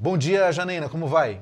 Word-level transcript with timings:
Bom 0.00 0.16
dia, 0.16 0.52
Janaína, 0.52 0.88
como 0.88 1.08
vai? 1.08 1.40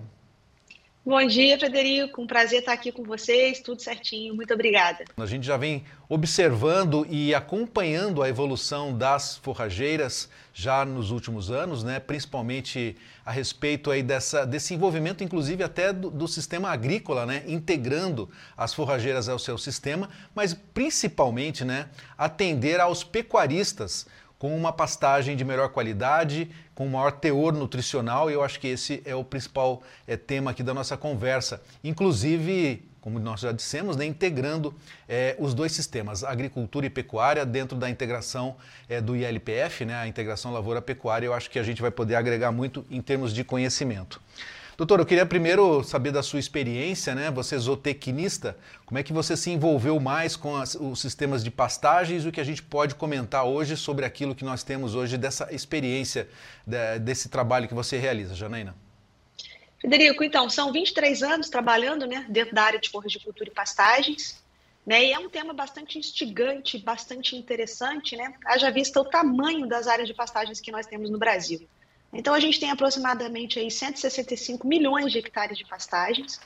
Bom 1.05 1.25
dia, 1.27 1.59
Frederico. 1.59 2.23
Um 2.23 2.27
prazer 2.27 2.61
estar 2.61 2.73
aqui 2.73 2.91
com 2.91 3.05
vocês. 3.05 3.61
Tudo 3.61 3.83
certinho. 3.83 4.35
Muito 4.35 4.55
obrigada. 4.55 5.05
A 5.15 5.27
gente 5.27 5.47
já 5.47 5.59
vem 5.59 5.85
observando 6.09 7.07
e 7.11 7.35
acompanhando 7.35 8.23
a 8.23 8.29
evolução 8.31 8.97
das 8.97 9.37
forrageiras 9.37 10.31
já 10.55 10.87
nos 10.87 11.11
últimos 11.11 11.51
anos, 11.51 11.85
né? 11.85 12.01
principalmente 12.01 12.97
a 13.27 13.31
respeito 13.31 13.91
aí 13.91 14.03
dessa, 14.03 14.47
desse 14.47 14.73
envolvimento, 14.73 15.23
inclusive 15.23 15.63
até 15.63 15.93
do, 15.93 16.11
do 16.11 16.27
sistema 16.27 16.71
agrícola, 16.71 17.27
né? 17.27 17.45
integrando 17.47 18.29
as 18.57 18.73
forrageiras 18.73 19.29
ao 19.29 19.39
seu 19.39 19.59
sistema, 19.59 20.09
mas 20.35 20.55
principalmente 20.55 21.63
né? 21.63 21.91
atender 22.17 22.81
aos 22.81 23.05
pecuaristas 23.05 24.07
com 24.47 24.57
uma 24.57 24.73
pastagem 24.73 25.35
de 25.35 25.45
melhor 25.45 25.71
qualidade, 25.71 26.49
com 26.73 26.87
maior 26.87 27.11
teor 27.11 27.53
nutricional, 27.53 28.31
e 28.31 28.35
eu 28.35 28.45
acho 28.45 28.61
que 28.61 28.69
esse 28.69 29.03
é 29.05 29.13
o 29.13 29.25
principal 29.25 29.83
é, 30.07 30.17
tema 30.17 30.53
aqui 30.53 30.63
da 30.63 30.73
nossa 30.73 30.97
conversa. 30.97 31.61
Inclusive, 31.83 32.89
como 33.01 33.19
nós 33.19 33.41
já 33.41 33.51
dissemos, 33.51 33.97
né, 33.97 34.05
integrando 34.05 34.73
é, 35.09 35.35
os 35.41 35.53
dois 35.53 35.73
sistemas, 35.73 36.23
agricultura 36.23 36.87
e 36.87 36.91
pecuária, 36.91 37.45
dentro 37.45 37.77
da 37.77 37.91
integração 37.91 38.55
é, 38.89 39.01
do 39.01 39.17
ILPF, 39.17 39.85
né, 39.85 39.97
a 39.97 40.07
integração 40.07 40.53
lavoura-pecuária, 40.53 41.27
eu 41.27 41.35
acho 41.35 41.51
que 41.51 41.59
a 41.59 41.65
gente 41.65 41.83
vai 41.83 41.91
poder 41.91 42.15
agregar 42.15 42.53
muito 42.53 42.87
em 42.89 43.03
termos 43.03 43.35
de 43.35 43.43
conhecimento. 43.43 44.23
Doutor, 44.77 45.01
eu 45.01 45.07
queria 45.07 45.25
primeiro 45.25 45.83
saber 45.83 46.13
da 46.13 46.23
sua 46.23 46.39
experiência, 46.39 47.15
né? 47.15 47.31
Você 47.31 47.55
é 47.55 47.59
zootecnista, 47.59 48.59
como 48.85 48.99
é 48.99 49.03
que 49.03 49.11
você 49.11 49.35
se 49.35 49.51
envolveu 49.51 49.99
mais 49.99 50.37
com 50.37 50.55
as, 50.55 50.75
os 50.75 51.01
sistemas 51.01 51.43
de 51.43 51.51
pastagens 51.51 52.25
e 52.25 52.29
o 52.29 52.33
que 52.33 52.43
a 52.43 52.45
gente 52.45 52.63
pode 52.63 52.95
comentar 52.95 53.47
hoje 53.47 53.75
sobre 53.75 54.05
aquilo 54.05 54.35
que 54.35 54.45
nós 54.45 54.63
temos 54.63 54.95
hoje 54.95 55.17
dessa 55.17 55.51
experiência, 55.51 56.29
de, 56.67 56.99
desse 56.99 57.31
trabalho 57.31 57.67
que 57.67 57.73
você 57.73 57.97
realiza, 57.97 58.35
Janaína? 58.35 58.77
Federico, 59.81 60.23
então, 60.23 60.51
são 60.51 60.71
23 60.71 61.23
anos 61.23 61.49
trabalhando 61.49 62.07
né, 62.07 62.27
dentro 62.29 62.55
da 62.55 62.65
área 62.65 62.79
de 62.79 62.91
forragicultura 62.91 63.49
e 63.49 63.53
pastagens. 63.55 64.45
Né, 64.85 65.07
e 65.07 65.13
é 65.13 65.19
um 65.19 65.31
tema 65.31 65.55
bastante 65.55 65.99
instigante, 65.99 66.79
bastante 66.79 67.35
interessante, 67.35 68.15
né? 68.15 68.35
Haja 68.45 68.71
vista 68.71 69.01
o 69.01 69.05
tamanho 69.05 69.67
das 69.67 69.89
áreas 69.89 70.07
de 70.07 70.15
pastagens 70.15 70.61
que 70.61 70.71
nós 70.71 70.87
temos 70.87 71.11
no 71.11 71.19
Brasil. 71.19 71.67
Então 72.13 72.35
a 72.35 72.41
gente 72.41 72.59
tem 72.59 72.71
aproximadamente 72.71 73.59
aí 73.59 73.71
165 73.71 74.67
milhões 74.67 75.13
de 75.13 75.19
hectares 75.19 75.59
de 75.59 75.65
pastagens, 75.65 76.41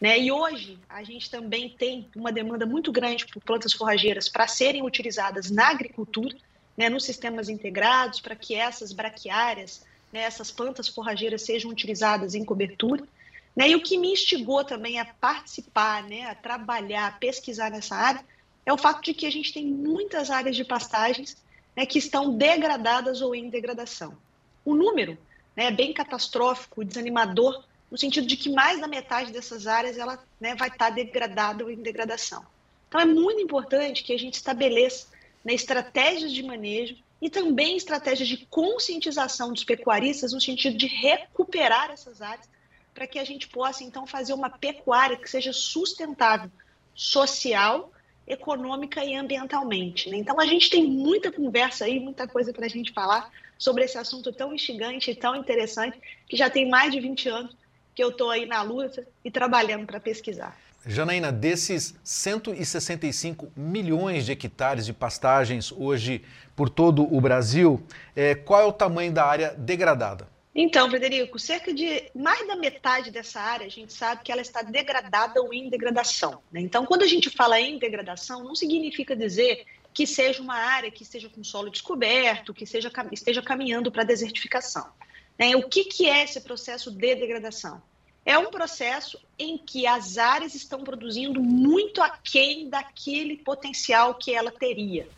né? 0.00 0.18
E 0.18 0.32
hoje 0.32 0.78
a 0.88 1.04
gente 1.04 1.30
também 1.30 1.68
tem 1.70 2.08
uma 2.16 2.32
demanda 2.32 2.66
muito 2.66 2.90
grande 2.90 3.24
por 3.26 3.40
plantas 3.40 3.72
forrageiras 3.72 4.28
para 4.28 4.48
serem 4.48 4.82
utilizadas 4.82 5.48
na 5.48 5.68
agricultura, 5.68 6.36
né, 6.76 6.88
nos 6.88 7.04
sistemas 7.04 7.48
integrados, 7.48 8.20
para 8.20 8.34
que 8.34 8.54
essas 8.54 8.92
braquiárias, 8.92 9.84
né, 10.12 10.22
essas 10.22 10.50
plantas 10.50 10.88
forrageiras 10.88 11.42
sejam 11.42 11.70
utilizadas 11.70 12.34
em 12.34 12.44
cobertura. 12.44 13.06
Né, 13.54 13.68
e 13.68 13.76
o 13.76 13.82
que 13.82 13.96
me 13.96 14.12
instigou 14.12 14.64
também 14.64 14.98
a 14.98 15.04
participar, 15.04 16.02
né, 16.02 16.24
a 16.24 16.34
trabalhar, 16.34 17.06
a 17.06 17.12
pesquisar 17.12 17.70
nessa 17.70 17.94
área, 17.94 18.24
é 18.64 18.72
o 18.72 18.78
fato 18.78 19.02
de 19.02 19.14
que 19.14 19.26
a 19.26 19.30
gente 19.30 19.52
tem 19.52 19.66
muitas 19.66 20.30
áreas 20.30 20.56
de 20.56 20.64
pastagens 20.64 21.36
né, 21.76 21.86
que 21.86 21.98
estão 21.98 22.36
degradadas 22.36 23.20
ou 23.20 23.34
em 23.34 23.48
degradação. 23.48 24.16
O 24.64 24.74
número 24.74 25.18
né, 25.56 25.66
é 25.66 25.70
bem 25.70 25.92
catastrófico, 25.92 26.84
desanimador, 26.84 27.64
no 27.90 27.98
sentido 27.98 28.26
de 28.26 28.36
que 28.36 28.50
mais 28.50 28.80
da 28.80 28.88
metade 28.88 29.32
dessas 29.32 29.66
áreas 29.66 29.98
ela 29.98 30.22
né, 30.40 30.54
vai 30.54 30.68
estar 30.68 30.90
degradada 30.90 31.64
ou 31.64 31.70
em 31.70 31.76
degradação. 31.76 32.44
Então 32.88 33.00
é 33.00 33.04
muito 33.04 33.40
importante 33.40 34.02
que 34.02 34.12
a 34.12 34.18
gente 34.18 34.34
estabeleça 34.34 35.08
né, 35.44 35.54
estratégias 35.54 36.32
de 36.32 36.42
manejo 36.42 36.96
e 37.20 37.30
também 37.30 37.76
estratégias 37.76 38.28
de 38.28 38.46
conscientização 38.46 39.52
dos 39.52 39.64
pecuaristas 39.64 40.32
no 40.32 40.40
sentido 40.40 40.76
de 40.76 40.86
recuperar 40.86 41.90
essas 41.90 42.20
áreas 42.20 42.48
para 42.94 43.06
que 43.06 43.18
a 43.18 43.24
gente 43.24 43.48
possa 43.48 43.84
então 43.84 44.06
fazer 44.06 44.32
uma 44.32 44.50
pecuária 44.50 45.16
que 45.16 45.30
seja 45.30 45.52
sustentável, 45.52 46.50
social, 46.94 47.90
econômica 48.26 49.04
e 49.04 49.14
ambientalmente. 49.14 50.10
Né? 50.10 50.18
Então 50.18 50.38
a 50.40 50.46
gente 50.46 50.70
tem 50.70 50.84
muita 50.84 51.32
conversa 51.32 51.84
aí, 51.84 51.98
muita 51.98 52.26
coisa 52.26 52.52
para 52.52 52.66
a 52.66 52.68
gente 52.68 52.92
falar 52.92 53.30
sobre 53.62 53.84
esse 53.84 53.96
assunto 53.96 54.32
tão 54.32 54.52
instigante 54.52 55.12
e 55.12 55.14
tão 55.14 55.36
interessante, 55.36 55.96
que 56.28 56.36
já 56.36 56.50
tem 56.50 56.68
mais 56.68 56.90
de 56.90 56.98
20 56.98 57.28
anos 57.28 57.56
que 57.94 58.02
eu 58.02 58.08
estou 58.08 58.28
aí 58.28 58.44
na 58.44 58.60
luta 58.60 59.06
e 59.24 59.30
trabalhando 59.30 59.86
para 59.86 60.00
pesquisar. 60.00 60.58
Janaína, 60.84 61.30
desses 61.30 61.94
165 62.02 63.52
milhões 63.54 64.26
de 64.26 64.32
hectares 64.32 64.84
de 64.84 64.92
pastagens 64.92 65.70
hoje 65.70 66.24
por 66.56 66.68
todo 66.68 67.06
o 67.14 67.20
Brasil, 67.20 67.80
é, 68.16 68.34
qual 68.34 68.62
é 68.62 68.64
o 68.64 68.72
tamanho 68.72 69.12
da 69.12 69.24
área 69.24 69.54
degradada? 69.56 70.26
Então, 70.52 70.90
Frederico, 70.90 71.38
cerca 71.38 71.72
de 71.72 72.10
mais 72.12 72.44
da 72.48 72.56
metade 72.56 73.12
dessa 73.12 73.40
área 73.40 73.66
a 73.66 73.70
gente 73.70 73.92
sabe 73.92 74.22
que 74.24 74.32
ela 74.32 74.42
está 74.42 74.60
degradada 74.60 75.40
ou 75.40 75.54
em 75.54 75.70
degradação. 75.70 76.42
Né? 76.50 76.60
Então, 76.60 76.84
quando 76.84 77.02
a 77.02 77.06
gente 77.06 77.30
fala 77.30 77.60
em 77.60 77.78
degradação, 77.78 78.42
não 78.42 78.56
significa 78.56 79.14
dizer 79.14 79.64
que 79.92 80.06
seja 80.06 80.42
uma 80.42 80.56
área 80.56 80.90
que 80.90 81.02
esteja 81.02 81.28
com 81.28 81.44
solo 81.44 81.70
descoberto, 81.70 82.54
que 82.54 82.66
seja, 82.66 82.90
esteja 83.10 83.42
caminhando 83.42 83.90
para 83.90 84.02
a 84.02 84.06
desertificação. 84.06 84.90
Né? 85.38 85.54
O 85.56 85.68
que, 85.68 85.84
que 85.84 86.08
é 86.08 86.24
esse 86.24 86.40
processo 86.40 86.90
de 86.90 87.14
degradação? 87.14 87.82
É 88.24 88.38
um 88.38 88.50
processo 88.50 89.18
em 89.38 89.58
que 89.58 89.86
as 89.86 90.16
áreas 90.16 90.54
estão 90.54 90.84
produzindo 90.84 91.42
muito 91.42 92.00
aquém 92.00 92.68
daquele 92.68 93.36
potencial 93.36 94.14
que 94.14 94.32
ela 94.32 94.52
teria. 94.52 95.08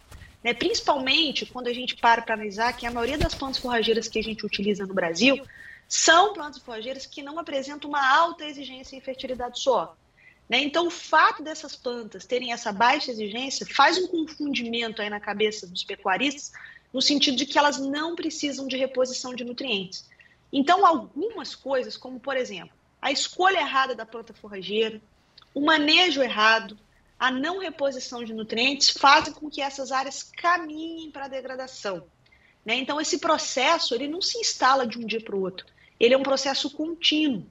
Né? 0.43 0.55
Principalmente 0.55 1.47
quando 1.47 1.69
a 1.69 1.73
gente 1.73 1.97
para 1.97 2.23
para 2.23 2.35
analisar 2.35 2.73
que 2.75 2.87
a 2.87 2.91
maioria 2.91 3.19
das 3.19 3.35
plantas 3.35 3.59
forrageiras 3.59 4.09
que 4.09 4.19
a 4.19 4.23
gente 4.23 4.45
utiliza 4.45 4.87
no 4.87 4.95
Brasil 4.95 5.45
são 5.87 6.33
plantas 6.33 6.63
forrageiras 6.63 7.05
que 7.05 7.23
não 7.23 7.39
apresentam 7.39 7.91
uma 7.91 8.07
alta 8.07 8.45
exigência 8.45 8.97
em 8.97 9.01
fertilidade 9.01 9.53
do 9.53 9.59
solo. 9.59 9.97
Né? 10.49 10.59
Então, 10.63 10.87
o 10.87 10.91
fato 10.91 11.43
dessas 11.43 11.75
plantas 11.75 12.27
terem 12.27 12.53
essa 12.53 12.73
baixa 12.73 13.11
exigência 13.11 13.67
faz 13.67 13.97
um 13.99 14.07
confundimento 14.07 15.01
aí 15.01 15.09
na 15.09 15.21
cabeça 15.21 15.67
dos 15.67 15.85
pecuaristas, 15.85 16.53
no 16.93 17.01
sentido 17.01 17.37
de 17.37 17.47
que 17.47 17.59
elas 17.59 17.79
não 17.79 18.15
precisam 18.15 18.67
de 18.67 18.77
reposição 18.77 19.35
de 19.35 19.45
nutrientes. 19.45 20.09
Então, 20.53 20.87
algumas 20.87 21.55
coisas, 21.55 21.97
como 21.97 22.21
por 22.21 22.37
exemplo, 22.37 22.77
a 23.01 23.11
escolha 23.11 23.59
errada 23.59 23.95
da 23.95 24.07
planta 24.07 24.33
forrageira, 24.33 25.01
o 25.53 25.61
manejo 25.61 26.23
errado, 26.23 26.79
a 27.19 27.31
não 27.31 27.59
reposição 27.59 28.25
de 28.25 28.35
nutrientes 28.35 28.91
fazem 28.91 29.33
com 29.33 29.49
que 29.49 29.61
essas 29.61 29.91
áreas 29.91 30.23
caminhem 30.23 31.11
para 31.11 31.25
a 31.25 31.29
degradação. 31.29 32.07
Né? 32.65 32.77
Então, 32.77 33.01
esse 33.01 33.19
processo 33.19 33.95
ele 33.95 34.09
não 34.09 34.23
se 34.23 34.39
instala 34.39 34.87
de 34.87 34.99
um 34.99 35.07
dia 35.07 35.21
para 35.21 35.37
o 35.37 35.41
outro. 35.41 35.67
Ele 35.99 36.15
é 36.15 36.19
um 36.19 36.23
processo 36.23 36.71
contínuo. 36.71 37.47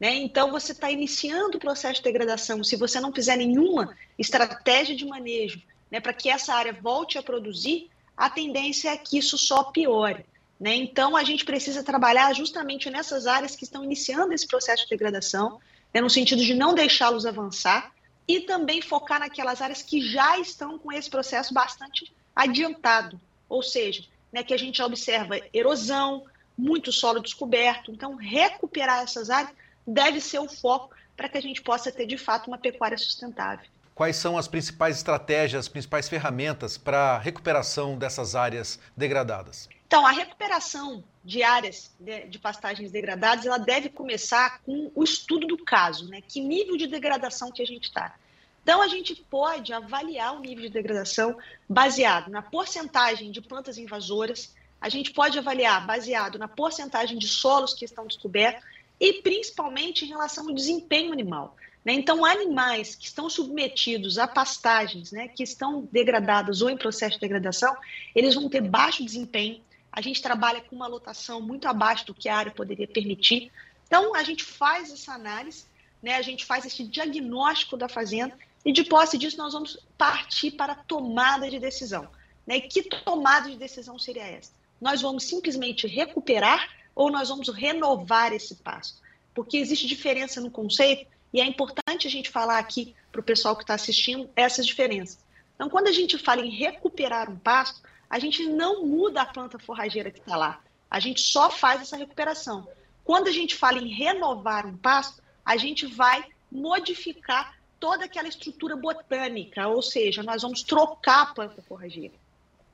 Né? 0.00 0.14
Então, 0.14 0.50
você 0.50 0.72
está 0.72 0.90
iniciando 0.90 1.56
o 1.56 1.60
processo 1.60 1.96
de 1.96 2.02
degradação. 2.02 2.62
Se 2.62 2.76
você 2.76 3.00
não 3.00 3.12
fizer 3.12 3.36
nenhuma 3.36 3.96
estratégia 4.18 4.94
de 4.94 5.04
manejo 5.04 5.60
né, 5.90 6.00
para 6.00 6.12
que 6.12 6.30
essa 6.30 6.54
área 6.54 6.72
volte 6.72 7.18
a 7.18 7.22
produzir, 7.22 7.90
a 8.16 8.30
tendência 8.30 8.90
é 8.90 8.96
que 8.96 9.18
isso 9.18 9.36
só 9.36 9.64
piore. 9.64 10.24
Né? 10.58 10.74
Então, 10.74 11.16
a 11.16 11.24
gente 11.24 11.44
precisa 11.44 11.82
trabalhar 11.82 12.32
justamente 12.34 12.90
nessas 12.90 13.26
áreas 13.26 13.54
que 13.54 13.64
estão 13.64 13.84
iniciando 13.84 14.32
esse 14.32 14.46
processo 14.46 14.84
de 14.84 14.90
degradação, 14.90 15.60
né, 15.92 16.00
no 16.00 16.10
sentido 16.10 16.44
de 16.44 16.54
não 16.54 16.74
deixá-los 16.74 17.24
avançar, 17.24 17.92
e 18.26 18.40
também 18.40 18.82
focar 18.82 19.20
naquelas 19.20 19.62
áreas 19.62 19.80
que 19.80 20.02
já 20.02 20.38
estão 20.38 20.78
com 20.78 20.92
esse 20.92 21.08
processo 21.08 21.54
bastante 21.54 22.12
adiantado, 22.36 23.18
ou 23.48 23.62
seja, 23.62 24.04
né, 24.30 24.42
que 24.42 24.52
a 24.52 24.58
gente 24.58 24.82
observa 24.82 25.40
erosão, 25.52 26.24
muito 26.56 26.92
solo 26.92 27.20
descoberto. 27.20 27.90
Então, 27.90 28.16
recuperar 28.16 29.02
essas 29.02 29.30
áreas 29.30 29.54
deve 29.88 30.20
ser 30.20 30.38
o 30.38 30.48
foco 30.48 30.94
para 31.16 31.28
que 31.28 31.38
a 31.38 31.42
gente 31.42 31.62
possa 31.62 31.90
ter, 31.90 32.06
de 32.06 32.18
fato, 32.18 32.46
uma 32.48 32.58
pecuária 32.58 32.96
sustentável. 32.96 33.66
Quais 33.94 34.14
são 34.14 34.38
as 34.38 34.46
principais 34.46 34.98
estratégias, 34.98 35.60
as 35.60 35.68
principais 35.68 36.08
ferramentas 36.08 36.78
para 36.78 37.16
a 37.16 37.18
recuperação 37.18 37.98
dessas 37.98 38.36
áreas 38.36 38.78
degradadas? 38.96 39.68
Então, 39.88 40.06
a 40.06 40.12
recuperação 40.12 41.02
de 41.24 41.42
áreas 41.42 41.90
de, 41.98 42.38
pastagens 42.38 42.92
degradadas, 42.92 43.46
ela 43.46 43.58
deve 43.58 43.88
começar 43.88 44.60
com 44.60 44.92
o 44.94 45.02
estudo 45.02 45.46
do 45.46 45.58
caso, 45.64 46.08
né? 46.08 46.20
Que 46.20 46.40
nível 46.40 46.76
de 46.76 46.86
degradação 46.86 47.50
que 47.50 47.62
a 47.62 47.66
gente 47.66 47.84
está. 47.84 48.14
Então, 48.62 48.82
a 48.82 48.86
gente 48.86 49.16
pode 49.16 49.72
avaliar 49.72 50.36
o 50.36 50.40
nível 50.40 50.64
de 50.64 50.70
degradação 50.70 51.36
baseado 51.68 52.30
na 52.30 52.42
porcentagem 52.42 53.32
de 53.32 53.40
plantas 53.40 53.78
invasoras, 53.78 54.54
a 54.80 54.88
gente 54.88 55.10
pode 55.10 55.36
avaliar 55.38 55.84
baseado 55.84 56.38
na 56.38 56.46
porcentagem 56.46 57.18
de 57.18 57.26
solos 57.26 57.74
que 57.74 57.84
estão 57.84 58.06
descobertos 58.06 58.62
e 59.00 59.22
principalmente 59.22 60.04
em 60.04 60.08
relação 60.08 60.48
ao 60.48 60.54
desempenho 60.54 61.12
animal. 61.12 61.56
Né? 61.84 61.92
Então, 61.92 62.24
animais 62.24 62.94
que 62.94 63.06
estão 63.06 63.30
submetidos 63.30 64.18
a 64.18 64.26
pastagens 64.26 65.12
né, 65.12 65.28
que 65.28 65.42
estão 65.42 65.88
degradadas 65.90 66.60
ou 66.60 66.68
em 66.68 66.76
processo 66.76 67.14
de 67.14 67.20
degradação, 67.20 67.76
eles 68.14 68.34
vão 68.34 68.48
ter 68.48 68.60
baixo 68.60 69.04
desempenho. 69.04 69.62
A 69.90 70.00
gente 70.00 70.20
trabalha 70.20 70.60
com 70.60 70.76
uma 70.76 70.86
lotação 70.86 71.40
muito 71.40 71.66
abaixo 71.66 72.06
do 72.06 72.14
que 72.14 72.28
a 72.28 72.36
área 72.36 72.52
poderia 72.52 72.86
permitir. 72.86 73.50
Então, 73.86 74.14
a 74.14 74.22
gente 74.22 74.44
faz 74.44 74.92
essa 74.92 75.14
análise, 75.14 75.64
né, 76.02 76.16
a 76.16 76.22
gente 76.22 76.44
faz 76.44 76.66
esse 76.66 76.84
diagnóstico 76.84 77.76
da 77.76 77.88
fazenda 77.88 78.36
e, 78.64 78.72
de 78.72 78.84
posse 78.84 79.16
disso, 79.16 79.38
nós 79.38 79.54
vamos 79.54 79.78
partir 79.96 80.50
para 80.50 80.72
a 80.74 80.76
tomada 80.76 81.48
de 81.48 81.58
decisão. 81.58 82.08
Né? 82.46 82.56
E 82.56 82.60
que 82.62 82.82
tomada 82.82 83.48
de 83.48 83.56
decisão 83.56 83.98
seria 83.98 84.26
essa? 84.26 84.52
Nós 84.80 85.00
vamos 85.00 85.24
simplesmente 85.24 85.86
recuperar 85.86 86.68
ou 86.98 87.12
nós 87.12 87.28
vamos 87.28 87.48
renovar 87.48 88.32
esse 88.32 88.56
pasto? 88.56 89.00
Porque 89.32 89.56
existe 89.56 89.86
diferença 89.86 90.40
no 90.40 90.50
conceito 90.50 91.08
e 91.32 91.40
é 91.40 91.46
importante 91.46 92.08
a 92.08 92.10
gente 92.10 92.28
falar 92.28 92.58
aqui 92.58 92.92
para 93.12 93.20
o 93.20 93.24
pessoal 93.24 93.54
que 93.54 93.62
está 93.62 93.74
assistindo 93.74 94.28
essas 94.34 94.66
diferenças. 94.66 95.24
Então, 95.54 95.70
quando 95.70 95.86
a 95.86 95.92
gente 95.92 96.18
fala 96.18 96.44
em 96.44 96.50
recuperar 96.50 97.30
um 97.30 97.38
pasto, 97.38 97.80
a 98.10 98.18
gente 98.18 98.44
não 98.48 98.84
muda 98.84 99.22
a 99.22 99.26
planta 99.26 99.60
forrageira 99.60 100.10
que 100.10 100.18
está 100.18 100.36
lá. 100.36 100.60
A 100.90 100.98
gente 100.98 101.20
só 101.20 101.48
faz 101.48 101.82
essa 101.82 101.96
recuperação. 101.96 102.66
Quando 103.04 103.28
a 103.28 103.32
gente 103.32 103.54
fala 103.54 103.78
em 103.78 103.88
renovar 103.88 104.66
um 104.66 104.76
pasto, 104.76 105.22
a 105.44 105.56
gente 105.56 105.86
vai 105.86 106.24
modificar 106.50 107.56
toda 107.78 108.06
aquela 108.06 108.26
estrutura 108.26 108.74
botânica, 108.74 109.68
ou 109.68 109.82
seja, 109.82 110.24
nós 110.24 110.42
vamos 110.42 110.64
trocar 110.64 111.22
a 111.22 111.26
planta 111.26 111.62
forrageira. 111.62 112.14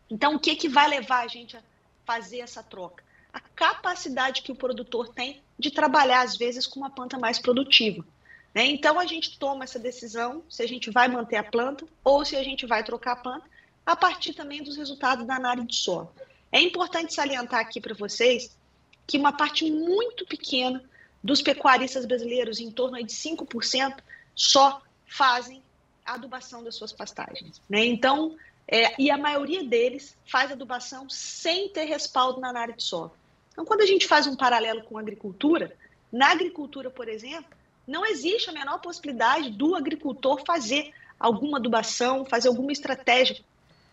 Então, 0.09 0.37
o 0.37 0.41
que, 0.41 0.57
que 0.57 0.69
vai 0.69 0.89
levar 0.89 1.25
a 1.25 1.29
gente 1.29 1.59
a 1.59 1.63
fazer 2.07 2.39
essa 2.39 2.63
troca? 2.63 3.05
A 3.35 3.41
capacidade 3.41 4.43
que 4.43 4.53
o 4.53 4.55
produtor 4.55 5.09
tem 5.09 5.43
de 5.59 5.73
trabalhar, 5.73 6.23
às 6.23 6.37
vezes, 6.37 6.69
com 6.69 6.79
uma 6.79 6.91
planta 6.91 7.19
mais 7.19 7.37
produtiva. 7.37 8.07
Né? 8.55 8.67
Então, 8.67 9.01
a 9.01 9.07
gente 9.07 9.37
toma 9.41 9.65
essa 9.65 9.81
decisão 9.81 10.45
se 10.49 10.63
a 10.63 10.69
gente 10.69 10.89
vai 10.89 11.09
manter 11.09 11.35
a 11.35 11.43
planta 11.43 11.85
ou 12.05 12.25
se 12.25 12.37
a 12.37 12.45
gente 12.45 12.65
vai 12.65 12.85
trocar 12.85 13.13
a 13.13 13.17
planta, 13.17 13.45
a 13.85 13.97
partir 13.97 14.35
também 14.35 14.63
dos 14.63 14.77
resultados 14.77 15.27
da 15.27 15.35
análise 15.35 15.67
de 15.67 15.75
solo. 15.75 16.15
É 16.53 16.61
importante 16.61 17.13
salientar 17.13 17.59
aqui 17.59 17.81
para 17.81 17.93
vocês 17.93 18.57
que 19.05 19.19
uma 19.19 19.33
parte 19.33 19.69
muito 19.69 20.25
pequena 20.25 20.81
dos 21.21 21.43
pecuaristas 21.43 22.07
brasileiros, 22.07 22.61
em 22.61 22.71
torno 22.71 23.03
de 23.03 23.13
5%, 23.13 23.97
só 24.33 24.81
fazem 25.07 25.61
adubação 26.07 26.63
das 26.63 26.77
suas 26.77 26.93
pastagens. 26.93 27.61
Né? 27.69 27.85
Então, 27.85 28.37
é, 28.69 29.01
e 29.03 29.11
a 29.11 29.19
maioria 29.19 29.65
deles 29.65 30.17
faz 30.25 30.53
adubação 30.53 31.11
sem 31.11 31.69
ter 31.71 31.85
respaldo 31.85 32.41
na 32.41 32.57
área 32.57 32.75
de 32.75 32.83
solo. 32.83 33.13
Então, 33.55 33.65
quando 33.65 33.83
a 33.83 33.87
gente 33.87 34.07
faz 34.07 34.27
um 34.27 34.35
paralelo 34.35 34.83
com 34.83 34.99
a 34.99 35.01
agricultura, 35.01 35.73
na 36.13 36.33
agricultura, 36.33 36.91
por 36.91 37.09
exemplo, 37.09 37.57
não 37.87 38.05
existe 38.05 38.51
a 38.51 38.53
menor 38.53 38.81
possibilidade 38.81 39.51
do 39.51 39.77
agricultor 39.77 40.43
fazer 40.45 40.93
alguma 41.19 41.59
adubação, 41.59 42.25
fazer 42.25 42.49
alguma 42.49 42.73
estratégia 42.73 43.39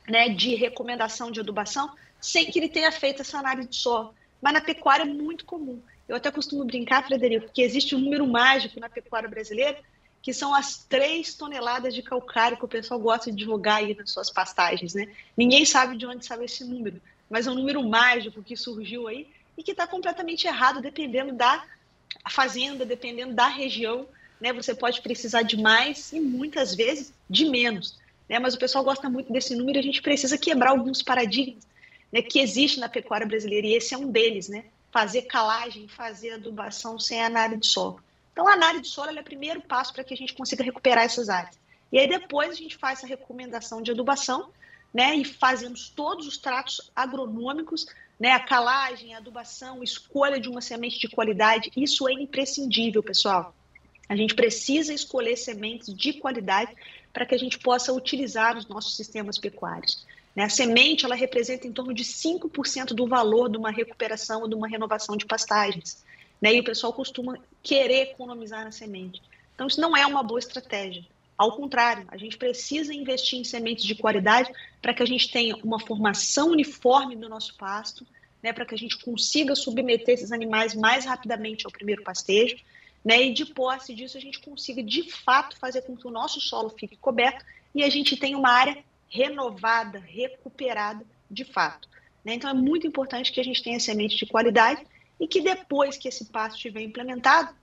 né, 0.09 0.29
de 0.29 0.55
recomendação 0.55 1.29
de 1.29 1.39
adubação, 1.39 1.91
sem 2.19 2.49
que 2.49 2.57
ele 2.57 2.69
tenha 2.69 2.91
feito 2.91 3.21
essa 3.21 3.37
análise 3.37 3.69
de 3.69 3.75
solo. 3.75 4.13
Mas 4.41 4.53
na 4.53 4.61
pecuária 4.61 5.03
é 5.03 5.05
muito 5.05 5.45
comum. 5.45 5.79
Eu 6.09 6.15
até 6.15 6.31
costumo 6.31 6.65
brincar, 6.65 7.05
Frederico, 7.05 7.51
que 7.53 7.61
existe 7.61 7.95
um 7.95 7.99
número 7.99 8.25
mágico 8.25 8.79
na 8.79 8.89
pecuária 8.89 9.29
brasileira, 9.29 9.79
que 10.23 10.33
são 10.33 10.53
as 10.53 10.83
três 10.85 11.35
toneladas 11.35 11.93
de 11.93 12.01
calcário 12.01 12.57
que 12.57 12.65
o 12.65 12.67
pessoal 12.67 12.99
gosta 12.99 13.31
de 13.31 13.43
jogar 13.43 13.75
aí 13.75 13.95
nas 13.95 14.11
suas 14.11 14.31
pastagens, 14.31 14.93
né? 14.93 15.07
Ninguém 15.37 15.65
sabe 15.65 15.97
de 15.97 16.05
onde 16.05 16.25
saiu 16.25 16.43
esse 16.43 16.63
número, 16.63 17.01
mas 17.29 17.47
é 17.47 17.51
um 17.51 17.55
número 17.55 17.81
mágico 17.87 18.43
que 18.43 18.55
surgiu 18.55 19.07
aí 19.07 19.27
e 19.57 19.63
que 19.63 19.71
está 19.71 19.85
completamente 19.85 20.47
errado, 20.47 20.81
dependendo 20.81 21.33
da 21.33 21.63
fazenda, 22.29 22.85
dependendo 22.85 23.33
da 23.33 23.47
região, 23.47 24.07
né? 24.39 24.51
Você 24.53 24.73
pode 24.73 25.01
precisar 25.01 25.43
de 25.43 25.57
mais 25.57 26.11
e 26.11 26.19
muitas 26.19 26.75
vezes 26.75 27.13
de 27.29 27.45
menos, 27.45 27.97
né? 28.27 28.39
Mas 28.39 28.53
o 28.53 28.59
pessoal 28.59 28.83
gosta 28.83 29.09
muito 29.09 29.31
desse 29.31 29.55
número 29.55 29.77
e 29.77 29.81
a 29.81 29.83
gente 29.83 30.01
precisa 30.01 30.37
quebrar 30.37 30.71
alguns 30.71 31.01
paradigmas 31.01 31.65
né, 32.11 32.21
que 32.21 32.39
existem 32.39 32.81
na 32.81 32.89
pecuária 32.89 33.25
brasileira 33.25 33.67
e 33.67 33.73
esse 33.73 33.93
é 33.93 33.97
um 33.97 34.11
deles, 34.11 34.49
né? 34.49 34.65
Fazer 34.91 35.23
calagem, 35.23 35.87
fazer 35.87 36.31
adubação 36.31 36.99
sem 36.99 37.21
análise 37.21 37.61
de 37.61 37.67
solo. 37.67 38.01
Então, 38.33 38.47
a 38.47 38.53
análise 38.53 38.83
de 38.83 38.89
solo 38.89 39.11
é 39.11 39.21
o 39.21 39.23
primeiro 39.23 39.61
passo 39.61 39.93
para 39.93 40.03
que 40.03 40.13
a 40.13 40.17
gente 40.17 40.33
consiga 40.33 40.63
recuperar 40.63 41.05
essas 41.05 41.29
áreas. 41.29 41.57
E 41.91 41.99
aí 41.99 42.07
depois 42.07 42.51
a 42.51 42.55
gente 42.55 42.77
faz 42.77 42.99
essa 42.99 43.07
recomendação 43.07 43.81
de 43.81 43.91
adubação, 43.91 44.49
né, 44.93 45.15
e 45.15 45.23
fazemos 45.23 45.89
todos 45.89 46.27
os 46.27 46.37
tratos 46.37 46.91
agronômicos, 46.93 47.85
né, 48.21 48.33
a 48.33 48.39
calagem, 48.39 49.15
a 49.15 49.17
adubação, 49.17 49.81
escolha 49.81 50.39
de 50.39 50.47
uma 50.47 50.61
semente 50.61 50.99
de 50.99 51.07
qualidade, 51.07 51.71
isso 51.75 52.07
é 52.07 52.13
imprescindível, 52.13 53.01
pessoal. 53.01 53.51
A 54.07 54.15
gente 54.15 54.35
precisa 54.35 54.93
escolher 54.93 55.35
sementes 55.35 55.91
de 55.91 56.13
qualidade 56.13 56.71
para 57.11 57.25
que 57.25 57.33
a 57.33 57.37
gente 57.39 57.57
possa 57.57 57.91
utilizar 57.91 58.53
nos 58.53 58.67
nossos 58.67 58.95
sistemas 58.95 59.39
pecuários. 59.39 60.05
Né? 60.35 60.43
A 60.43 60.49
semente 60.49 61.03
ela 61.03 61.15
representa 61.15 61.65
em 61.65 61.71
torno 61.71 61.95
de 61.95 62.03
5% 62.03 62.93
do 62.93 63.07
valor 63.07 63.49
de 63.49 63.57
uma 63.57 63.71
recuperação 63.71 64.41
ou 64.41 64.47
de 64.47 64.53
uma 64.53 64.67
renovação 64.67 65.17
de 65.17 65.25
pastagens. 65.25 66.05
Né? 66.39 66.53
E 66.53 66.59
o 66.59 66.63
pessoal 66.63 66.93
costuma 66.93 67.39
querer 67.63 68.11
economizar 68.11 68.63
na 68.63 68.71
semente. 68.71 69.19
Então, 69.55 69.65
isso 69.65 69.81
não 69.81 69.97
é 69.97 70.05
uma 70.05 70.21
boa 70.21 70.39
estratégia. 70.39 71.03
Ao 71.37 71.55
contrário, 71.55 72.05
a 72.09 72.17
gente 72.17 72.37
precisa 72.37 72.93
investir 72.93 73.39
em 73.39 73.43
sementes 73.43 73.83
de 73.83 73.95
qualidade 73.95 74.51
para 74.81 74.93
que 74.93 75.01
a 75.01 75.05
gente 75.05 75.31
tenha 75.31 75.55
uma 75.57 75.79
formação 75.79 76.51
uniforme 76.51 77.15
do 77.15 77.27
nosso 77.27 77.55
pasto, 77.57 78.05
né, 78.43 78.53
para 78.53 78.65
que 78.65 78.75
a 78.75 78.77
gente 78.77 78.97
consiga 78.99 79.55
submeter 79.55 80.15
esses 80.15 80.31
animais 80.31 80.75
mais 80.75 81.05
rapidamente 81.05 81.65
ao 81.65 81.71
primeiro 81.71 82.03
pastejo, 82.03 82.57
né, 83.03 83.21
e 83.23 83.33
de 83.33 83.45
posse 83.45 83.95
disso 83.95 84.17
a 84.17 84.21
gente 84.21 84.39
consiga 84.39 84.83
de 84.83 85.11
fato 85.11 85.57
fazer 85.57 85.81
com 85.81 85.95
que 85.95 86.07
o 86.07 86.11
nosso 86.11 86.39
solo 86.39 86.69
fique 86.69 86.95
coberto 86.97 87.43
e 87.73 87.83
a 87.83 87.89
gente 87.89 88.17
tenha 88.17 88.37
uma 88.37 88.51
área 88.51 88.83
renovada, 89.09 89.99
recuperada 89.99 91.05
de 91.29 91.43
fato. 91.43 91.89
Né? 92.23 92.35
Então 92.35 92.49
é 92.49 92.53
muito 92.53 92.85
importante 92.85 93.31
que 93.31 93.39
a 93.39 93.43
gente 93.43 93.63
tenha 93.63 93.79
semente 93.79 94.15
de 94.15 94.25
qualidade 94.25 94.85
e 95.19 95.27
que 95.27 95.41
depois 95.41 95.97
que 95.97 96.07
esse 96.07 96.25
passo 96.25 96.55
estiver 96.55 96.81
implementado, 96.81 97.53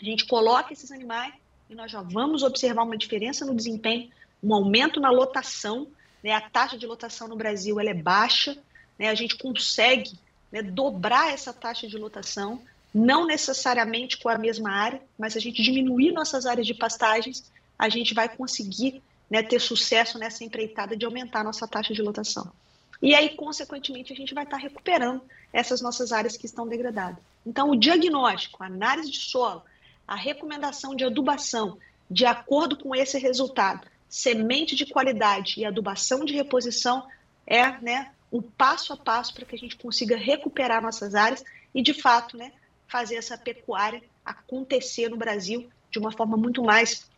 a 0.00 0.04
gente 0.04 0.26
coloque 0.26 0.72
esses 0.72 0.90
animais 0.90 1.32
e 1.72 1.74
nós 1.74 1.90
já 1.90 2.02
vamos 2.02 2.42
observar 2.42 2.82
uma 2.82 2.96
diferença 2.98 3.46
no 3.46 3.54
desempenho, 3.54 4.10
um 4.42 4.54
aumento 4.54 5.00
na 5.00 5.10
lotação, 5.10 5.86
né? 6.22 6.32
a 6.32 6.40
taxa 6.40 6.76
de 6.76 6.86
lotação 6.86 7.26
no 7.26 7.36
Brasil 7.36 7.80
ela 7.80 7.88
é 7.88 7.94
baixa, 7.94 8.56
né? 8.98 9.08
a 9.08 9.14
gente 9.14 9.38
consegue 9.38 10.12
né, 10.50 10.62
dobrar 10.62 11.32
essa 11.32 11.52
taxa 11.52 11.88
de 11.88 11.96
lotação, 11.96 12.60
não 12.94 13.26
necessariamente 13.26 14.18
com 14.18 14.28
a 14.28 14.36
mesma 14.36 14.70
área, 14.70 15.00
mas 15.18 15.34
a 15.34 15.40
gente 15.40 15.62
diminuir 15.62 16.12
nossas 16.12 16.44
áreas 16.44 16.66
de 16.66 16.74
pastagens, 16.74 17.50
a 17.78 17.88
gente 17.88 18.12
vai 18.12 18.28
conseguir 18.28 19.02
né, 19.30 19.42
ter 19.42 19.58
sucesso 19.58 20.18
nessa 20.18 20.44
empreitada 20.44 20.94
de 20.94 21.06
aumentar 21.06 21.42
nossa 21.42 21.66
taxa 21.66 21.94
de 21.94 22.02
lotação. 22.02 22.52
E 23.00 23.14
aí, 23.14 23.30
consequentemente, 23.30 24.12
a 24.12 24.16
gente 24.16 24.34
vai 24.34 24.44
estar 24.44 24.58
recuperando 24.58 25.22
essas 25.52 25.80
nossas 25.80 26.12
áreas 26.12 26.36
que 26.36 26.44
estão 26.44 26.68
degradadas. 26.68 27.18
Então, 27.44 27.70
o 27.70 27.76
diagnóstico, 27.76 28.62
a 28.62 28.66
análise 28.66 29.10
de 29.10 29.18
solo, 29.18 29.64
a 30.06 30.14
recomendação 30.14 30.94
de 30.94 31.04
adubação, 31.04 31.78
de 32.10 32.26
acordo 32.26 32.76
com 32.76 32.94
esse 32.94 33.18
resultado, 33.18 33.86
semente 34.08 34.74
de 34.74 34.86
qualidade 34.86 35.58
e 35.58 35.64
adubação 35.64 36.24
de 36.24 36.34
reposição 36.34 37.06
é 37.46 37.70
né, 37.80 38.10
o 38.30 38.42
passo 38.42 38.92
a 38.92 38.96
passo 38.96 39.34
para 39.34 39.44
que 39.44 39.54
a 39.54 39.58
gente 39.58 39.76
consiga 39.76 40.16
recuperar 40.16 40.82
nossas 40.82 41.14
áreas 41.14 41.44
e, 41.74 41.82
de 41.82 41.94
fato, 41.94 42.36
né, 42.36 42.52
fazer 42.86 43.16
essa 43.16 43.38
pecuária 43.38 44.02
acontecer 44.24 45.08
no 45.08 45.16
Brasil 45.16 45.68
de 45.90 45.98
uma 45.98 46.12
forma 46.12 46.36
muito 46.36 46.62
mais 46.62 47.10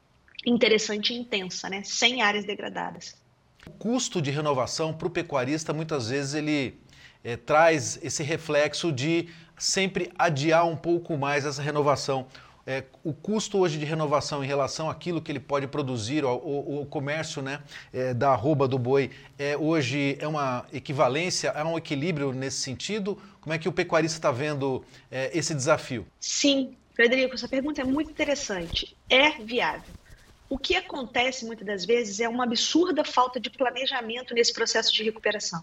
interessante 0.47 1.13
e 1.13 1.19
intensa, 1.19 1.69
né, 1.69 1.83
sem 1.85 2.23
áreas 2.23 2.45
degradadas. 2.45 3.17
O 3.67 3.71
custo 3.71 4.21
de 4.21 4.31
renovação 4.31 4.93
para 4.93 5.09
o 5.09 5.11
pecuarista, 5.11 5.73
muitas 5.73 6.11
vezes, 6.11 6.35
ele 6.35 6.79
é, 7.23 7.37
traz 7.37 7.99
esse 8.03 8.23
reflexo 8.23 8.93
de 8.93 9.29
sempre 9.59 10.13
adiar 10.19 10.67
um 10.67 10.77
pouco 10.77 11.17
mais 11.17 11.47
essa 11.47 11.63
renovação. 11.63 12.27
É, 12.67 12.85
o 13.03 13.13
custo 13.13 13.59
hoje 13.59 13.79
de 13.79 13.85
renovação 13.85 14.43
em 14.43 14.47
relação 14.47 14.89
àquilo 14.89 15.21
que 15.21 15.31
ele 15.31 15.41
pode 15.41 15.67
produzir, 15.67 16.25
o, 16.25 16.81
o 16.81 16.87
comércio 16.87 17.43
né, 17.43 17.63
é, 17.93 18.15
da 18.15 18.31
arroba 18.31 18.67
do 18.67 18.79
boi, 18.79 19.11
é, 19.39 19.57
hoje 19.57 20.17
é 20.19 20.27
uma 20.27 20.65
equivalência, 20.73 21.49
é 21.49 21.63
um 21.63 21.77
equilíbrio 21.77 22.33
nesse 22.33 22.59
sentido? 22.59 23.21
Como 23.41 23.53
é 23.53 23.59
que 23.59 23.69
o 23.69 23.73
pecuarista 23.73 24.17
está 24.17 24.33
vendo 24.33 24.83
é, 25.11 25.31
esse 25.37 25.55
desafio? 25.55 26.07
Sim, 26.19 26.75
Frederico, 26.95 27.35
essa 27.35 27.49
pergunta 27.49 27.83
é 27.83 27.85
muito 27.85 28.11
interessante. 28.11 28.97
É 29.11 29.31
viável. 29.31 29.93
O 30.49 30.59
que 30.59 30.77
acontece 30.77 31.45
muitas 31.45 31.67
das 31.67 31.85
vezes 31.85 32.21
é 32.21 32.29
uma 32.29 32.45
absurda 32.45 33.05
falta 33.05 33.41
de 33.41 33.51
planejamento 33.51 34.33
nesse 34.33 34.53
processo 34.53 34.93
de 34.95 35.03
recuperação. 35.03 35.63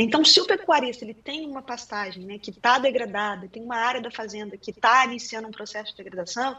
Então, 0.00 0.24
se 0.24 0.40
o 0.40 0.46
pecuarista 0.46 1.04
ele 1.04 1.12
tem 1.12 1.44
uma 1.44 1.60
pastagem 1.60 2.24
né, 2.24 2.38
que 2.38 2.50
está 2.50 2.78
degradada, 2.78 3.48
tem 3.48 3.60
uma 3.60 3.76
área 3.76 4.00
da 4.00 4.12
fazenda 4.12 4.56
que 4.56 4.70
está 4.70 5.04
iniciando 5.04 5.48
um 5.48 5.50
processo 5.50 5.90
de 5.90 5.96
degradação, 5.96 6.56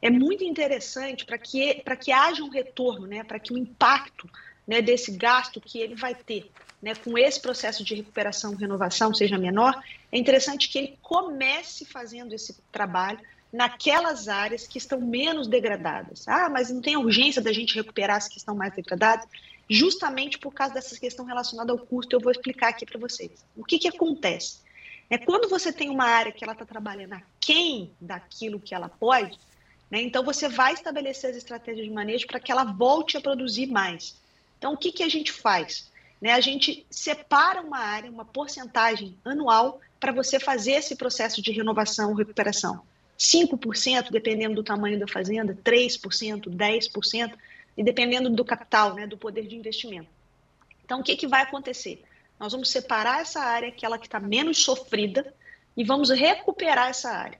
é 0.00 0.08
muito 0.08 0.44
interessante 0.44 1.24
para 1.24 1.36
que, 1.36 1.82
que 2.00 2.12
haja 2.12 2.44
um 2.44 2.48
retorno, 2.48 3.08
né, 3.08 3.24
para 3.24 3.40
que 3.40 3.52
o 3.52 3.58
impacto 3.58 4.30
né, 4.64 4.80
desse 4.80 5.10
gasto 5.10 5.60
que 5.60 5.80
ele 5.80 5.96
vai 5.96 6.14
ter 6.14 6.48
né, 6.80 6.94
com 6.94 7.18
esse 7.18 7.40
processo 7.40 7.82
de 7.82 7.96
recuperação 7.96 8.52
e 8.52 8.56
renovação 8.56 9.12
seja 9.12 9.36
menor, 9.36 9.82
é 10.12 10.16
interessante 10.16 10.68
que 10.68 10.78
ele 10.78 10.98
comece 11.02 11.84
fazendo 11.84 12.34
esse 12.34 12.56
trabalho 12.70 13.18
naquelas 13.52 14.28
áreas 14.28 14.64
que 14.64 14.78
estão 14.78 15.00
menos 15.00 15.48
degradadas. 15.48 16.28
Ah, 16.28 16.48
mas 16.48 16.70
não 16.70 16.80
tem 16.80 16.96
urgência 16.96 17.42
da 17.42 17.52
gente 17.52 17.74
recuperar 17.74 18.18
as 18.18 18.28
que 18.28 18.38
estão 18.38 18.54
mais 18.54 18.72
degradadas? 18.74 19.26
Justamente 19.68 20.38
por 20.38 20.54
causa 20.54 20.74
dessa 20.74 20.98
questão 20.98 21.24
relacionada 21.24 21.72
ao 21.72 21.78
custo, 21.78 22.14
eu 22.14 22.20
vou 22.20 22.30
explicar 22.30 22.68
aqui 22.68 22.86
para 22.86 23.00
vocês. 23.00 23.44
O 23.56 23.64
que, 23.64 23.78
que 23.78 23.88
acontece? 23.88 24.58
É 25.10 25.18
quando 25.18 25.48
você 25.48 25.72
tem 25.72 25.90
uma 25.90 26.04
área 26.04 26.32
que 26.32 26.44
ela 26.44 26.52
está 26.52 26.64
trabalhando 26.64 27.14
aquém 27.14 27.92
daquilo 28.00 28.60
que 28.60 28.74
ela 28.74 28.88
pode, 28.88 29.38
né, 29.90 30.02
então 30.02 30.24
você 30.24 30.48
vai 30.48 30.72
estabelecer 30.72 31.30
as 31.30 31.36
estratégias 31.36 31.86
de 31.86 31.92
manejo 31.92 32.26
para 32.26 32.40
que 32.40 32.50
ela 32.50 32.64
volte 32.64 33.16
a 33.16 33.20
produzir 33.20 33.66
mais. 33.66 34.16
Então, 34.58 34.72
o 34.72 34.76
que, 34.76 34.90
que 34.90 35.02
a 35.02 35.08
gente 35.08 35.30
faz? 35.30 35.90
Né, 36.20 36.32
a 36.32 36.40
gente 36.40 36.84
separa 36.90 37.60
uma 37.60 37.78
área, 37.78 38.10
uma 38.10 38.24
porcentagem 38.24 39.16
anual, 39.24 39.80
para 39.98 40.12
você 40.12 40.38
fazer 40.38 40.72
esse 40.72 40.96
processo 40.96 41.40
de 41.40 41.52
renovação, 41.52 42.14
recuperação? 42.14 42.82
5%, 43.18 44.10
dependendo 44.10 44.56
do 44.56 44.62
tamanho 44.62 44.98
da 44.98 45.08
fazenda, 45.08 45.56
3%, 45.64 46.48
10%, 46.48 47.32
e 47.76 47.82
dependendo 47.82 48.30
do 48.30 48.44
capital, 48.44 48.94
né, 48.94 49.06
do 49.06 49.18
poder 49.18 49.46
de 49.46 49.56
investimento. 49.56 50.08
Então, 50.84 51.00
o 51.00 51.02
que, 51.02 51.16
que 51.16 51.26
vai 51.26 51.42
acontecer? 51.42 52.02
Nós 52.38 52.52
vamos 52.52 52.70
separar 52.70 53.20
essa 53.20 53.40
área, 53.40 53.68
aquela 53.68 53.98
que 53.98 54.06
está 54.06 54.20
menos 54.20 54.62
sofrida, 54.62 55.34
e 55.76 55.84
vamos 55.84 56.10
recuperar 56.10 56.88
essa 56.88 57.10
área. 57.10 57.38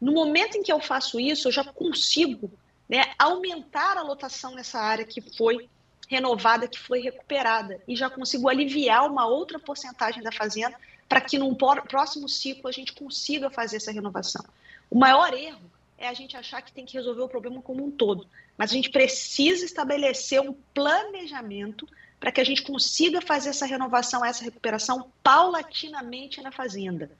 No 0.00 0.12
momento 0.12 0.56
em 0.56 0.62
que 0.62 0.72
eu 0.72 0.80
faço 0.80 1.20
isso, 1.20 1.48
eu 1.48 1.52
já 1.52 1.64
consigo 1.64 2.50
né, 2.88 3.12
aumentar 3.18 3.96
a 3.96 4.02
lotação 4.02 4.54
nessa 4.54 4.80
área 4.80 5.04
que 5.04 5.20
foi 5.20 5.68
renovada, 6.08 6.66
que 6.66 6.78
foi 6.78 7.00
recuperada, 7.00 7.80
e 7.86 7.94
já 7.94 8.08
consigo 8.08 8.48
aliviar 8.48 9.08
uma 9.08 9.26
outra 9.26 9.58
porcentagem 9.58 10.22
da 10.22 10.32
fazenda 10.32 10.76
para 11.08 11.20
que 11.20 11.38
num 11.38 11.54
próximo 11.54 12.28
ciclo 12.28 12.68
a 12.68 12.72
gente 12.72 12.92
consiga 12.92 13.50
fazer 13.50 13.76
essa 13.76 13.92
renovação. 13.92 14.44
O 14.90 14.98
maior 14.98 15.34
erro 15.34 15.60
é 15.98 16.08
a 16.08 16.14
gente 16.14 16.36
achar 16.36 16.62
que 16.62 16.72
tem 16.72 16.86
que 16.86 16.96
resolver 16.96 17.22
o 17.22 17.28
problema 17.28 17.60
como 17.60 17.84
um 17.84 17.90
todo, 17.90 18.26
mas 18.56 18.70
a 18.70 18.74
gente 18.74 18.90
precisa 18.90 19.64
estabelecer 19.64 20.40
um 20.40 20.54
planejamento 20.72 21.86
para 22.20 22.32
que 22.32 22.40
a 22.40 22.44
gente 22.44 22.62
consiga 22.62 23.20
fazer 23.20 23.50
essa 23.50 23.66
renovação, 23.66 24.24
essa 24.24 24.44
recuperação 24.44 25.10
paulatinamente 25.22 26.40
na 26.40 26.50
fazenda. 26.50 27.10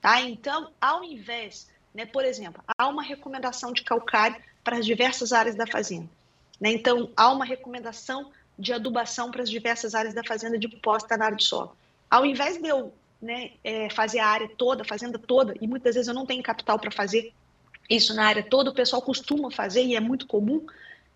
Tá? 0.00 0.20
Então, 0.20 0.70
ao 0.80 1.04
invés, 1.04 1.68
né, 1.94 2.06
por 2.06 2.24
exemplo, 2.24 2.62
há 2.76 2.86
uma 2.88 3.02
recomendação 3.02 3.72
de 3.72 3.82
calcário 3.82 4.36
para 4.64 4.78
as 4.78 4.86
diversas 4.86 5.32
áreas 5.32 5.56
da 5.56 5.66
fazenda. 5.66 6.08
Né? 6.60 6.72
Então, 6.72 7.10
há 7.16 7.30
uma 7.30 7.44
recomendação 7.44 8.30
de 8.58 8.72
adubação 8.72 9.30
para 9.30 9.42
as 9.42 9.50
diversas 9.50 9.94
áreas 9.94 10.14
da 10.14 10.24
fazenda 10.24 10.58
de 10.58 10.68
posta 10.68 11.16
na 11.16 11.26
área 11.26 11.36
de 11.36 11.44
solo. 11.44 11.76
Ao 12.10 12.26
invés 12.26 12.60
de 12.60 12.68
eu 12.68 12.92
né, 13.20 13.52
é, 13.62 13.88
fazer 13.90 14.18
a 14.18 14.26
área 14.26 14.48
toda, 14.56 14.82
a 14.82 14.84
fazenda 14.84 15.18
toda, 15.18 15.54
e 15.60 15.66
muitas 15.66 15.94
vezes 15.94 16.08
eu 16.08 16.14
não 16.14 16.26
tenho 16.26 16.42
capital 16.42 16.78
para 16.78 16.90
fazer 16.90 17.32
isso 17.88 18.14
na 18.14 18.26
área 18.26 18.42
toda, 18.42 18.70
o 18.70 18.74
pessoal 18.74 19.00
costuma 19.00 19.50
fazer 19.50 19.82
e 19.82 19.96
é 19.96 20.00
muito 20.00 20.26
comum. 20.26 20.66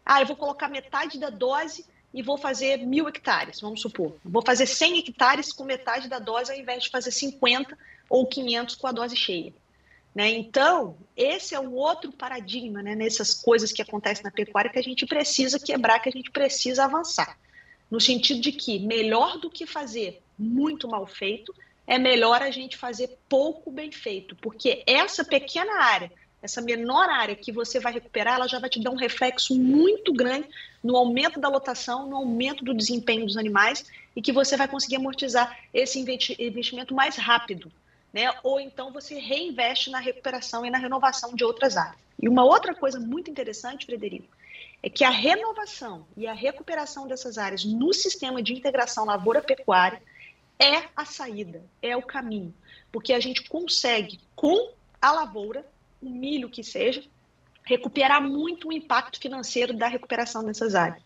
Ah, 0.04 0.20
eu 0.20 0.26
vou 0.26 0.36
colocar 0.36 0.68
metade 0.68 1.18
da 1.18 1.30
dose 1.30 1.84
e 2.14 2.22
vou 2.22 2.36
fazer 2.36 2.78
mil 2.78 3.08
hectares, 3.08 3.60
vamos 3.60 3.80
supor. 3.80 4.16
Vou 4.24 4.42
fazer 4.44 4.66
100 4.66 4.98
hectares 4.98 5.52
com 5.52 5.64
metade 5.64 6.08
da 6.08 6.18
dose 6.18 6.50
ao 6.50 6.58
invés 6.58 6.84
de 6.84 6.90
fazer 6.90 7.10
50 7.10 7.76
ou 8.08 8.26
500 8.26 8.74
com 8.74 8.86
a 8.86 8.92
dose 8.92 9.16
cheia. 9.16 9.52
Né? 10.14 10.30
Então, 10.30 10.96
esse 11.16 11.54
é 11.54 11.60
um 11.60 11.72
outro 11.74 12.12
paradigma 12.12 12.82
né, 12.82 12.94
nessas 12.94 13.32
coisas 13.32 13.72
que 13.72 13.80
acontecem 13.80 14.22
na 14.22 14.30
pecuária 14.30 14.70
que 14.70 14.78
a 14.78 14.82
gente 14.82 15.06
precisa 15.06 15.58
quebrar, 15.58 16.00
que 16.00 16.08
a 16.08 16.12
gente 16.12 16.30
precisa 16.30 16.84
avançar. 16.84 17.38
No 17.90 18.00
sentido 18.00 18.40
de 18.40 18.52
que 18.52 18.78
melhor 18.78 19.38
do 19.38 19.50
que 19.50 19.66
fazer 19.66 20.22
muito 20.38 20.86
mal 20.86 21.06
feito, 21.06 21.54
é 21.86 21.98
melhor 21.98 22.42
a 22.42 22.50
gente 22.50 22.76
fazer 22.76 23.18
pouco 23.28 23.70
bem 23.70 23.90
feito, 23.90 24.36
porque 24.36 24.82
essa 24.86 25.24
pequena 25.24 25.82
área, 25.82 26.12
essa 26.42 26.60
menor 26.60 27.08
área 27.08 27.36
que 27.36 27.52
você 27.52 27.78
vai 27.78 27.92
recuperar, 27.92 28.34
ela 28.34 28.48
já 28.48 28.58
vai 28.58 28.68
te 28.68 28.80
dar 28.82 28.90
um 28.90 28.96
reflexo 28.96 29.54
muito 29.58 30.12
grande 30.12 30.48
no 30.82 30.96
aumento 30.96 31.40
da 31.40 31.48
lotação, 31.48 32.08
no 32.08 32.16
aumento 32.16 32.64
do 32.64 32.74
desempenho 32.74 33.24
dos 33.24 33.36
animais 33.36 33.84
e 34.14 34.20
que 34.20 34.32
você 34.32 34.56
vai 34.56 34.66
conseguir 34.66 34.96
amortizar 34.96 35.56
esse 35.72 35.98
investimento 35.98 36.94
mais 36.94 37.16
rápido 37.16 37.70
né? 38.12 38.32
Ou 38.42 38.60
então 38.60 38.92
você 38.92 39.18
reinveste 39.18 39.90
na 39.90 39.98
recuperação 39.98 40.66
e 40.66 40.70
na 40.70 40.78
renovação 40.78 41.34
de 41.34 41.44
outras 41.44 41.76
áreas. 41.76 41.96
E 42.20 42.28
uma 42.28 42.44
outra 42.44 42.74
coisa 42.74 43.00
muito 43.00 43.30
interessante, 43.30 43.86
Frederico, 43.86 44.28
é 44.82 44.90
que 44.90 45.04
a 45.04 45.10
renovação 45.10 46.06
e 46.16 46.26
a 46.26 46.32
recuperação 46.32 47.06
dessas 47.06 47.38
áreas 47.38 47.64
no 47.64 47.92
sistema 47.92 48.42
de 48.42 48.52
integração 48.52 49.04
lavoura-pecuária 49.04 50.02
é 50.58 50.88
a 50.94 51.04
saída, 51.04 51.62
é 51.80 51.96
o 51.96 52.02
caminho, 52.02 52.54
porque 52.92 53.12
a 53.12 53.20
gente 53.20 53.48
consegue, 53.48 54.20
com 54.36 54.72
a 55.00 55.10
lavoura, 55.10 55.64
o 56.02 56.10
milho 56.10 56.50
que 56.50 56.64
seja, 56.64 57.02
recuperar 57.64 58.22
muito 58.22 58.68
o 58.68 58.72
impacto 58.72 59.18
financeiro 59.20 59.72
da 59.72 59.86
recuperação 59.86 60.44
dessas 60.44 60.74
áreas. 60.74 61.02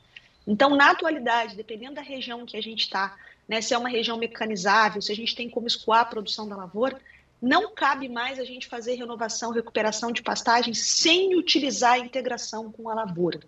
Então, 0.46 0.76
na 0.76 0.90
atualidade, 0.90 1.56
dependendo 1.56 1.96
da 1.96 2.02
região 2.02 2.46
que 2.46 2.56
a 2.56 2.62
gente 2.62 2.80
está, 2.80 3.16
né, 3.48 3.60
se 3.60 3.74
é 3.74 3.78
uma 3.78 3.88
região 3.88 4.16
mecanizável, 4.16 5.02
se 5.02 5.12
a 5.12 5.16
gente 5.16 5.34
tem 5.34 5.50
como 5.50 5.66
escoar 5.66 6.00
a 6.00 6.04
produção 6.04 6.48
da 6.48 6.56
lavoura, 6.56 7.00
não 7.42 7.74
cabe 7.74 8.08
mais 8.08 8.38
a 8.38 8.44
gente 8.44 8.66
fazer 8.66 8.94
renovação, 8.94 9.50
recuperação 9.50 10.10
de 10.10 10.22
pastagem 10.22 10.72
sem 10.72 11.36
utilizar 11.36 11.94
a 11.94 11.98
integração 11.98 12.72
com 12.72 12.88
a 12.88 12.94
lavoura. 12.94 13.40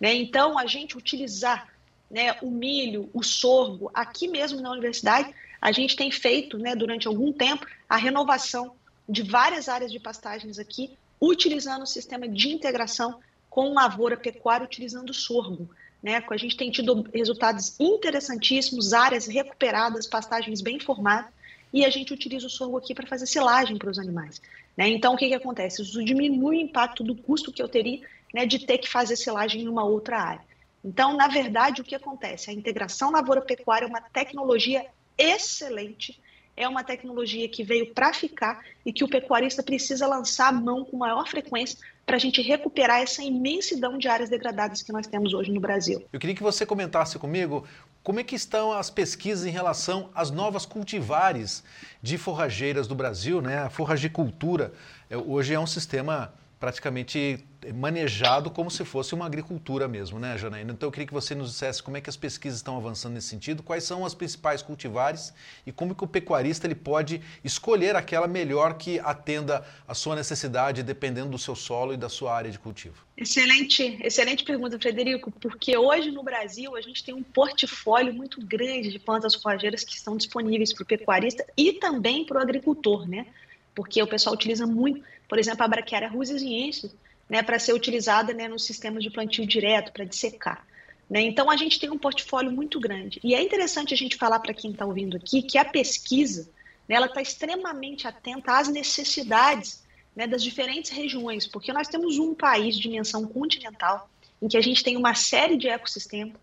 Né? 0.00 0.14
Então, 0.14 0.58
a 0.58 0.66
gente 0.66 0.98
utilizar 0.98 1.68
né, 2.10 2.36
o 2.42 2.50
milho, 2.50 3.08
o 3.12 3.22
sorgo, 3.22 3.90
aqui 3.94 4.26
mesmo 4.26 4.60
na 4.60 4.72
universidade, 4.72 5.32
a 5.60 5.70
gente 5.70 5.96
tem 5.96 6.10
feito 6.10 6.58
né, 6.58 6.74
durante 6.74 7.06
algum 7.06 7.32
tempo 7.32 7.66
a 7.88 7.96
renovação 7.96 8.74
de 9.08 9.22
várias 9.22 9.68
áreas 9.68 9.90
de 9.90 9.98
pastagens 9.98 10.58
aqui, 10.58 10.96
utilizando 11.20 11.82
o 11.82 11.86
sistema 11.86 12.28
de 12.28 12.48
integração 12.50 13.18
com 13.48 13.72
lavoura 13.72 14.16
pecuária, 14.16 14.64
utilizando 14.64 15.12
sorgo. 15.14 15.68
Né? 16.02 16.22
A 16.28 16.36
gente 16.36 16.56
tem 16.56 16.70
tido 16.70 17.08
resultados 17.12 17.78
interessantíssimos, 17.80 18.92
áreas 18.92 19.26
recuperadas, 19.26 20.06
pastagens 20.06 20.60
bem 20.60 20.78
formadas, 20.78 21.30
e 21.72 21.84
a 21.84 21.90
gente 21.90 22.12
utiliza 22.14 22.46
o 22.46 22.50
sorgo 22.50 22.78
aqui 22.78 22.94
para 22.94 23.06
fazer 23.06 23.26
silagem 23.26 23.76
para 23.76 23.90
os 23.90 23.98
animais. 23.98 24.40
Né? 24.76 24.88
Então, 24.88 25.14
o 25.14 25.16
que, 25.16 25.28
que 25.28 25.34
acontece? 25.34 25.82
Isso 25.82 26.02
diminui 26.04 26.58
o 26.58 26.60
impacto 26.60 27.02
do 27.02 27.14
custo 27.14 27.52
que 27.52 27.62
eu 27.62 27.68
teria 27.68 28.06
né, 28.32 28.46
de 28.46 28.60
ter 28.60 28.78
que 28.78 28.88
fazer 28.88 29.16
silagem 29.16 29.62
em 29.62 29.68
uma 29.68 29.84
outra 29.84 30.18
área. 30.18 30.48
Então, 30.84 31.16
na 31.16 31.28
verdade, 31.28 31.80
o 31.80 31.84
que 31.84 31.94
acontece? 31.94 32.50
A 32.50 32.54
integração 32.54 33.10
lavoura-pecuária 33.10 33.84
é 33.84 33.88
uma 33.88 34.00
tecnologia 34.00 34.86
excelente, 35.18 36.18
é 36.58 36.66
uma 36.68 36.82
tecnologia 36.82 37.48
que 37.48 37.62
veio 37.62 37.94
para 37.94 38.12
ficar 38.12 38.60
e 38.84 38.92
que 38.92 39.04
o 39.04 39.08
pecuarista 39.08 39.62
precisa 39.62 40.06
lançar 40.08 40.48
a 40.48 40.52
mão 40.52 40.84
com 40.84 40.96
maior 40.96 41.26
frequência 41.28 41.78
para 42.04 42.16
a 42.16 42.18
gente 42.18 42.42
recuperar 42.42 43.00
essa 43.00 43.22
imensidão 43.22 43.96
de 43.96 44.08
áreas 44.08 44.28
degradadas 44.28 44.82
que 44.82 44.92
nós 44.92 45.06
temos 45.06 45.32
hoje 45.32 45.52
no 45.52 45.60
Brasil. 45.60 46.04
Eu 46.12 46.18
queria 46.18 46.34
que 46.34 46.42
você 46.42 46.66
comentasse 46.66 47.16
comigo 47.18 47.64
como 48.02 48.18
é 48.18 48.24
que 48.24 48.34
estão 48.34 48.72
as 48.72 48.90
pesquisas 48.90 49.46
em 49.46 49.50
relação 49.50 50.10
às 50.14 50.30
novas 50.30 50.66
cultivares 50.66 51.62
de 52.02 52.18
forrageiras 52.18 52.88
do 52.88 52.94
Brasil, 52.94 53.40
né? 53.40 53.58
A 53.58 53.70
forragicultura 53.70 54.72
é, 55.08 55.16
hoje 55.16 55.54
é 55.54 55.60
um 55.60 55.66
sistema 55.66 56.34
praticamente 56.58 57.44
manejado 57.74 58.50
como 58.50 58.70
se 58.70 58.84
fosse 58.84 59.14
uma 59.14 59.26
agricultura 59.26 59.88
mesmo, 59.88 60.18
né, 60.18 60.38
Janaína? 60.38 60.72
Então 60.72 60.86
eu 60.86 60.92
queria 60.92 61.06
que 61.06 61.12
você 61.12 61.34
nos 61.34 61.50
dissesse 61.50 61.82
como 61.82 61.96
é 61.96 62.00
que 62.00 62.08
as 62.08 62.16
pesquisas 62.16 62.58
estão 62.58 62.76
avançando 62.76 63.14
nesse 63.14 63.28
sentido, 63.28 63.62
quais 63.62 63.84
são 63.84 64.06
as 64.06 64.14
principais 64.14 64.62
cultivares 64.62 65.32
e 65.66 65.72
como 65.72 65.94
que 65.94 66.04
o 66.04 66.06
pecuarista 66.06 66.66
ele 66.66 66.74
pode 66.74 67.20
escolher 67.42 67.96
aquela 67.96 68.28
melhor 68.28 68.74
que 68.74 69.00
atenda 69.00 69.66
a 69.86 69.94
sua 69.94 70.14
necessidade, 70.14 70.82
dependendo 70.82 71.30
do 71.30 71.38
seu 71.38 71.56
solo 71.56 71.92
e 71.92 71.96
da 71.96 72.08
sua 72.08 72.34
área 72.34 72.50
de 72.50 72.58
cultivo. 72.58 73.06
Excelente, 73.16 73.98
excelente 74.02 74.44
pergunta, 74.44 74.78
Frederico, 74.78 75.30
porque 75.32 75.76
hoje 75.76 76.10
no 76.12 76.22
Brasil 76.22 76.76
a 76.76 76.80
gente 76.80 77.02
tem 77.02 77.14
um 77.14 77.22
portfólio 77.22 78.14
muito 78.14 78.40
grande 78.40 78.90
de 78.90 78.98
plantas 78.98 79.34
forrageiras 79.34 79.82
que 79.82 79.94
estão 79.94 80.16
disponíveis 80.16 80.72
para 80.72 80.84
o 80.84 80.86
pecuarista 80.86 81.44
e 81.56 81.72
também 81.72 82.24
para 82.24 82.38
o 82.38 82.42
agricultor, 82.42 83.08
né? 83.08 83.26
Porque 83.74 84.00
o 84.02 84.06
pessoal 84.06 84.34
utiliza 84.34 84.66
muito 84.66 85.02
por 85.28 85.38
exemplo, 85.38 85.62
a 85.62 85.68
braquiária 85.68 86.08
rusiziense, 86.08 86.90
né, 87.28 87.42
para 87.42 87.58
ser 87.58 87.72
utilizada 87.72 88.32
né, 88.32 88.48
no 88.48 88.58
sistema 88.58 89.00
de 89.00 89.10
plantio 89.10 89.46
direto, 89.46 89.92
para 89.92 90.04
dissecar. 90.04 90.66
Né? 91.08 91.22
Então, 91.22 91.50
a 91.50 91.56
gente 91.56 91.78
tem 91.78 91.90
um 91.90 91.98
portfólio 91.98 92.50
muito 92.50 92.80
grande. 92.80 93.20
E 93.22 93.34
é 93.34 93.42
interessante 93.42 93.92
a 93.92 93.96
gente 93.96 94.16
falar 94.16 94.40
para 94.40 94.54
quem 94.54 94.70
está 94.70 94.84
ouvindo 94.84 95.16
aqui 95.16 95.42
que 95.42 95.58
a 95.58 95.64
pesquisa 95.64 96.48
né, 96.88 96.96
ela 96.96 97.06
está 97.06 97.20
extremamente 97.20 98.06
atenta 98.06 98.58
às 98.58 98.68
necessidades 98.68 99.82
né, 100.16 100.26
das 100.26 100.42
diferentes 100.42 100.90
regiões, 100.90 101.46
porque 101.46 101.72
nós 101.72 101.88
temos 101.88 102.18
um 102.18 102.34
país 102.34 102.76
de 102.76 102.82
dimensão 102.82 103.26
continental, 103.26 104.10
em 104.40 104.48
que 104.48 104.56
a 104.56 104.60
gente 104.60 104.82
tem 104.82 104.96
uma 104.96 105.14
série 105.14 105.56
de 105.56 105.68
ecossistemas. 105.68 106.36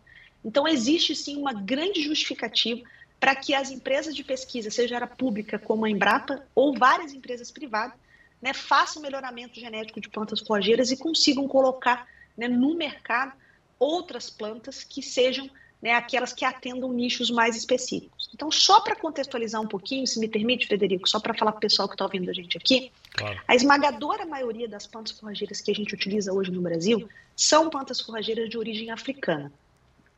Então, 0.44 0.68
existe 0.68 1.16
sim 1.16 1.38
uma 1.38 1.54
grande 1.54 2.02
justificativa 2.02 2.82
para 3.20 3.36
que 3.36 3.56
as 3.56 3.72
empresas 3.72 4.16
de 4.16 4.24
pesquisa, 4.24 4.70
seja 4.70 4.96
ela 4.96 5.08
pública 5.08 5.58
como 5.58 5.86
a 5.86 5.90
Embrapa 5.90 6.46
ou 6.54 6.78
várias 6.78 7.14
empresas 7.14 7.50
privadas, 7.50 7.98
né, 8.46 8.54
façam 8.54 9.02
melhoramento 9.02 9.60
genético 9.60 10.00
de 10.00 10.08
plantas 10.08 10.40
forrageiras 10.40 10.92
e 10.92 10.98
consigam 10.98 11.48
colocar 11.48 12.08
né, 12.38 12.48
no 12.48 12.76
mercado 12.76 13.34
outras 13.80 14.30
plantas 14.30 14.84
que 14.84 15.02
sejam 15.02 15.50
né, 15.82 15.94
aquelas 15.94 16.32
que 16.32 16.46
atendam 16.46 16.94
nichos 16.94 17.32
mais 17.32 17.56
específicos. 17.56 18.30
Então, 18.36 18.52
só 18.52 18.82
para 18.82 18.96
contextualizar 18.96 19.60
um 19.60 19.68
pouquinho, 19.68 20.06
se 20.06 20.20
me 20.20 20.28
permite, 20.28 20.68
Frederico, 20.68 21.10
só 21.10 21.20
para 21.20 21.34
falar 21.34 21.54
para 21.54 21.58
o 21.58 21.62
pessoal 21.62 21.88
que 21.88 21.96
está 21.96 22.06
ouvindo 22.06 22.30
a 22.30 22.34
gente 22.34 22.56
aqui, 22.56 22.92
claro. 23.14 23.42
a 23.48 23.56
esmagadora 23.56 24.28
maioria 24.28 24.68
das 24.68 24.86
plantas 24.86 25.20
forrageiras 25.20 25.60
que 25.60 25.72
a 25.72 25.74
gente 25.74 25.96
utiliza 25.96 26.32
hoje 26.32 26.52
no 26.52 26.62
Brasil 26.62 27.10
são 27.36 27.68
plantas 27.68 28.00
forrageiras 28.00 28.48
de 28.48 28.60
origem 28.60 28.92
africana. 28.92 29.52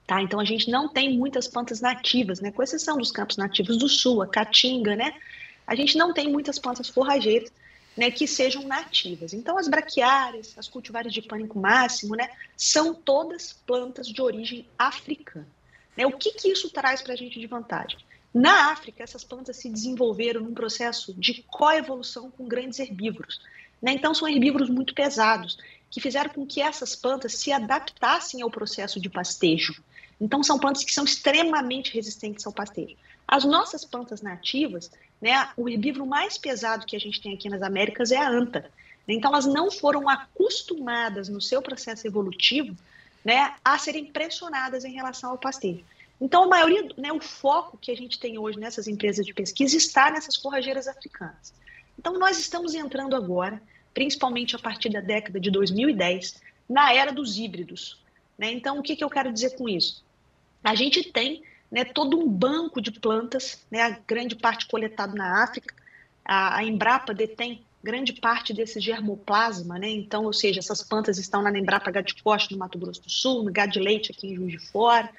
Tá? 0.06 0.22
Então, 0.22 0.38
a 0.38 0.46
gente 0.46 0.70
não 0.70 0.90
tem 0.90 1.18
muitas 1.18 1.48
plantas 1.48 1.80
nativas, 1.80 2.42
né, 2.42 2.52
com 2.52 2.62
exceção 2.62 2.98
dos 2.98 3.10
campos 3.10 3.38
nativos 3.38 3.78
do 3.78 3.88
sul, 3.88 4.22
a 4.22 4.28
caatinga, 4.28 4.98
né? 4.98 5.14
A 5.66 5.76
gente 5.76 5.98
não 5.98 6.14
tem 6.14 6.30
muitas 6.30 6.60
plantas 6.60 6.90
forrageiras 6.90 7.52
né, 7.98 8.12
que 8.12 8.28
sejam 8.28 8.64
nativas. 8.64 9.34
Então, 9.34 9.58
as 9.58 9.68
braquiárias, 9.68 10.56
as 10.58 10.70
cultivares 10.70 11.12
de 11.12 11.22
pânico 11.22 11.60
máximo, 11.60 12.16
né, 12.16 12.30
são 12.56 12.94
todas 12.94 13.54
plantas 13.54 14.08
de 14.08 14.22
origem 14.22 14.68
africana. 14.78 15.48
Né? 15.98 16.06
O 16.06 16.12
que, 16.12 16.32
que 16.32 16.50
isso 16.50 16.70
traz 16.70 17.02
para 17.02 17.14
a 17.14 17.18
gente 17.18 17.40
de 17.40 17.48
vantagem? 17.48 17.98
Na 18.32 18.72
África, 18.72 19.04
essas 19.04 19.24
plantas 19.24 19.58
se 19.58 19.68
desenvolveram 19.68 20.42
num 20.42 20.54
processo 20.54 21.12
de 21.14 21.44
coevolução 21.48 22.30
com 22.30 22.48
grandes 22.48 22.78
herbívoros. 22.78 23.42
Né? 23.82 23.94
Então, 23.94 24.14
são 24.14 24.28
herbívoros 24.28 24.70
muito 24.70 24.94
pesados, 24.94 25.58
que 25.90 26.00
fizeram 26.00 26.30
com 26.30 26.46
que 26.46 26.62
essas 26.62 26.96
plantas 26.96 27.34
se 27.34 27.52
adaptassem 27.52 28.44
ao 28.44 28.52
processo 28.52 29.00
de 29.00 29.10
pastejo. 29.10 29.82
Então, 30.22 30.44
são 30.44 30.60
plantas 30.60 30.84
que 30.84 30.94
são 30.94 31.04
extremamente 31.04 31.94
resistentes 31.94 32.46
ao 32.46 32.54
pastejo. 32.54 32.96
As 33.28 33.44
nossas 33.44 33.84
plantas 33.84 34.22
nativas, 34.22 34.92
né, 35.22 35.50
o 35.58 35.68
herbívoro 35.68 36.06
mais 36.06 36.38
pesado 36.38 36.86
que 36.86 36.96
a 36.96 37.00
gente 37.00 37.22
tem 37.22 37.34
aqui 37.34 37.50
nas 37.50 37.62
Américas 37.62 38.12
é 38.12 38.18
a 38.18 38.30
anta. 38.30 38.70
Então, 39.08 39.32
elas 39.32 39.46
não 39.46 39.72
foram 39.72 40.10
acostumadas 40.10 41.30
no 41.30 41.42
seu 41.42 41.62
processo 41.62 42.06
evolutivo 42.06 42.76
né, 43.24 43.56
a 43.64 43.78
serem 43.78 44.06
pressionadas 44.06 44.84
em 44.84 44.94
relação 44.94 45.32
ao 45.32 45.38
pastejo. 45.38 45.84
Então, 46.20 46.44
a 46.44 46.48
maioria, 46.48 46.88
né, 46.98 47.12
o 47.12 47.22
foco 47.22 47.78
que 47.78 47.92
a 47.92 47.96
gente 47.96 48.20
tem 48.20 48.38
hoje 48.38 48.60
nessas 48.60 48.88
empresas 48.88 49.26
de 49.26 49.34
pesquisa 49.34 49.78
está 49.78 50.12
nessas 50.12 50.36
forrageiras 50.36 50.88
africanas. 50.88 51.54
Então, 51.98 52.18
nós 52.20 52.38
estamos 52.40 52.74
entrando 52.74 53.16
agora, 53.16 53.62
principalmente 53.94 54.56
a 54.56 54.60
partir 54.60 54.90
da 54.90 55.00
década 55.00 55.40
de 55.40 55.50
2010, 55.50 56.42
na 56.70 56.94
era 56.94 57.12
dos 57.12 57.38
híbridos. 57.38 58.00
Né? 58.38 58.52
Então, 58.52 58.80
o 58.80 58.84
que, 58.84 58.96
que 58.96 59.04
eu 59.04 59.10
quero 59.10 59.32
dizer 59.32 59.56
com 59.56 59.70
isso? 59.70 60.04
A 60.64 60.76
gente 60.76 61.12
tem 61.12 61.44
né, 61.72 61.84
todo 61.86 62.18
um 62.18 62.28
banco 62.28 62.82
de 62.82 62.92
plantas, 62.92 63.66
né, 63.70 63.82
a 63.82 63.90
grande 64.08 64.36
parte 64.36 64.68
coletado 64.68 65.16
na 65.16 65.44
África. 65.44 65.76
A, 66.24 66.58
a 66.58 66.64
Embrapa 66.64 67.14
detém 67.14 67.66
grande 67.84 68.14
parte 68.14 68.54
desse 68.54 68.80
germoplasma, 68.80 69.80
né? 69.80 69.90
Então, 69.90 70.26
ou 70.26 70.34
seja, 70.34 70.60
essas 70.60 70.84
plantas 70.84 71.18
estão 71.18 71.42
na 71.42 71.58
Embrapa 71.58 71.90
Gadicoste, 71.92 72.52
no 72.52 72.60
Mato 72.60 72.78
Grosso 72.78 73.02
do 73.02 73.10
Sul, 73.10 73.44
no 73.44 73.52
Gade 73.52 73.80
Leite, 73.80 74.12
aqui 74.12 74.28
em 74.28 74.36
Juiz 74.36 74.52
de 74.52 74.60
Fora, 74.60 75.10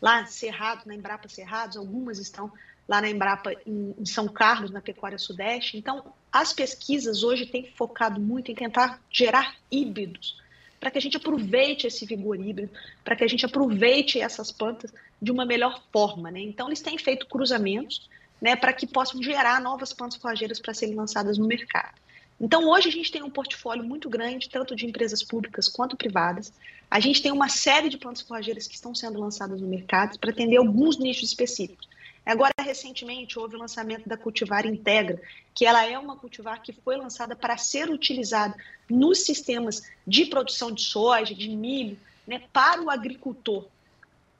lá 0.00 0.26
Cerrado, 0.26 0.82
na 0.86 0.94
Embrapa 0.94 1.28
Cerrados, 1.28 1.76
algumas 1.76 2.18
estão 2.18 2.50
lá 2.88 3.00
na 3.00 3.08
Embrapa 3.08 3.52
em, 3.66 3.94
em 3.98 4.04
São 4.06 4.26
Carlos, 4.28 4.70
na 4.70 4.80
Pecuária 4.80 5.18
Sudeste. 5.18 5.76
Então, 5.76 6.12
as 6.32 6.52
pesquisas 6.52 7.22
hoje 7.22 7.46
têm 7.46 7.70
focado 7.76 8.20
muito 8.20 8.50
em 8.50 8.54
tentar 8.54 9.00
gerar 9.10 9.54
híbridos, 9.70 10.40
para 10.80 10.90
que 10.90 10.98
a 10.98 11.00
gente 11.00 11.16
aproveite 11.16 11.86
esse 11.86 12.04
vigor 12.06 12.40
híbrido, 12.40 12.72
para 13.04 13.16
que 13.16 13.24
a 13.24 13.28
gente 13.28 13.46
aproveite 13.46 14.20
essas 14.20 14.52
plantas 14.52 14.92
de 15.20 15.30
uma 15.30 15.44
melhor 15.44 15.82
forma. 15.92 16.30
Né? 16.30 16.40
Então, 16.40 16.68
eles 16.68 16.80
têm 16.80 16.98
feito 16.98 17.26
cruzamentos 17.26 18.08
né, 18.40 18.54
para 18.54 18.72
que 18.72 18.86
possam 18.86 19.22
gerar 19.22 19.60
novas 19.60 19.92
plantas 19.92 20.20
forrageiras 20.20 20.60
para 20.60 20.74
serem 20.74 20.94
lançadas 20.94 21.38
no 21.38 21.46
mercado. 21.46 21.94
Então, 22.38 22.68
hoje 22.68 22.88
a 22.88 22.92
gente 22.92 23.10
tem 23.10 23.22
um 23.22 23.30
portfólio 23.30 23.82
muito 23.82 24.10
grande, 24.10 24.50
tanto 24.50 24.76
de 24.76 24.84
empresas 24.84 25.22
públicas 25.22 25.68
quanto 25.68 25.96
privadas. 25.96 26.52
A 26.90 27.00
gente 27.00 27.22
tem 27.22 27.32
uma 27.32 27.48
série 27.48 27.88
de 27.88 27.96
plantas 27.96 28.22
forrageiras 28.22 28.66
que 28.66 28.74
estão 28.74 28.94
sendo 28.94 29.18
lançadas 29.18 29.60
no 29.60 29.66
mercado 29.66 30.18
para 30.18 30.30
atender 30.30 30.58
alguns 30.58 30.98
nichos 30.98 31.30
específicos. 31.30 31.88
Agora, 32.26 32.52
recentemente, 32.60 33.38
houve 33.38 33.54
o 33.54 33.58
lançamento 33.58 34.08
da 34.08 34.16
Cultivar 34.16 34.66
Integra, 34.66 35.22
que 35.54 35.64
ela 35.64 35.86
é 35.86 35.96
uma 35.96 36.16
cultivar 36.16 36.60
que 36.60 36.72
foi 36.72 36.96
lançada 36.96 37.36
para 37.36 37.56
ser 37.56 37.88
utilizada 37.88 38.54
nos 38.90 39.24
sistemas 39.24 39.82
de 40.04 40.26
produção 40.26 40.72
de 40.72 40.82
soja, 40.82 41.32
de 41.32 41.48
milho, 41.48 41.96
né, 42.26 42.42
para 42.52 42.82
o 42.82 42.90
agricultor. 42.90 43.68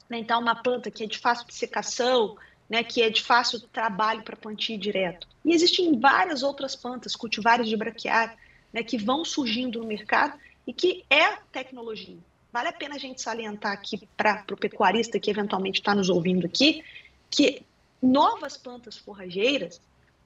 Né, 0.09 0.19
então, 0.19 0.39
uma 0.39 0.55
planta 0.55 0.89
que 0.89 1.03
é 1.03 1.07
de 1.07 1.17
fácil 1.17 1.45
secação, 1.49 2.37
né, 2.69 2.83
que 2.83 3.01
é 3.01 3.09
de 3.09 3.21
fácil 3.21 3.59
trabalho 3.59 4.23
para 4.23 4.35
plantio 4.35 4.77
direto. 4.77 5.27
E 5.43 5.53
existem 5.53 5.99
várias 5.99 6.43
outras 6.43 6.75
plantas, 6.75 7.15
cultivares 7.15 7.67
de 7.67 7.75
braquiária, 7.75 8.35
né, 8.73 8.83
que 8.83 8.97
vão 8.97 9.23
surgindo 9.23 9.79
no 9.79 9.87
mercado 9.87 10.37
e 10.65 10.73
que 10.73 11.03
é 11.09 11.37
tecnologia. 11.51 12.17
Vale 12.51 12.69
a 12.69 12.73
pena 12.73 12.95
a 12.95 12.99
gente 12.99 13.21
salientar 13.21 13.71
aqui 13.71 14.07
para 14.15 14.43
o 14.51 14.57
pecuarista 14.57 15.19
que 15.19 15.29
eventualmente 15.29 15.79
está 15.79 15.93
nos 15.93 16.09
ouvindo 16.09 16.45
aqui, 16.45 16.83
que 17.29 17.63
novas 18.01 18.57
plantas 18.57 18.97
forrageiras, 18.97 19.81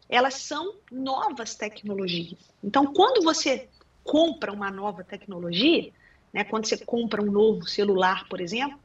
elas 0.10 0.36
são 0.36 0.76
novas 0.92 1.56
tecnologias. 1.56 2.40
Então, 2.64 2.94
quando 2.94 3.24
você 3.24 3.68
compra 4.04 4.52
uma 4.52 4.70
nova 4.70 5.04
tecnologia, 5.04 5.92
né, 6.34 6.44
quando 6.44 6.66
você 6.66 6.78
compra 6.78 7.22
um 7.22 7.32
novo 7.32 7.68
celular, 7.68 8.28
por 8.28 8.42
exemplo, 8.42 8.80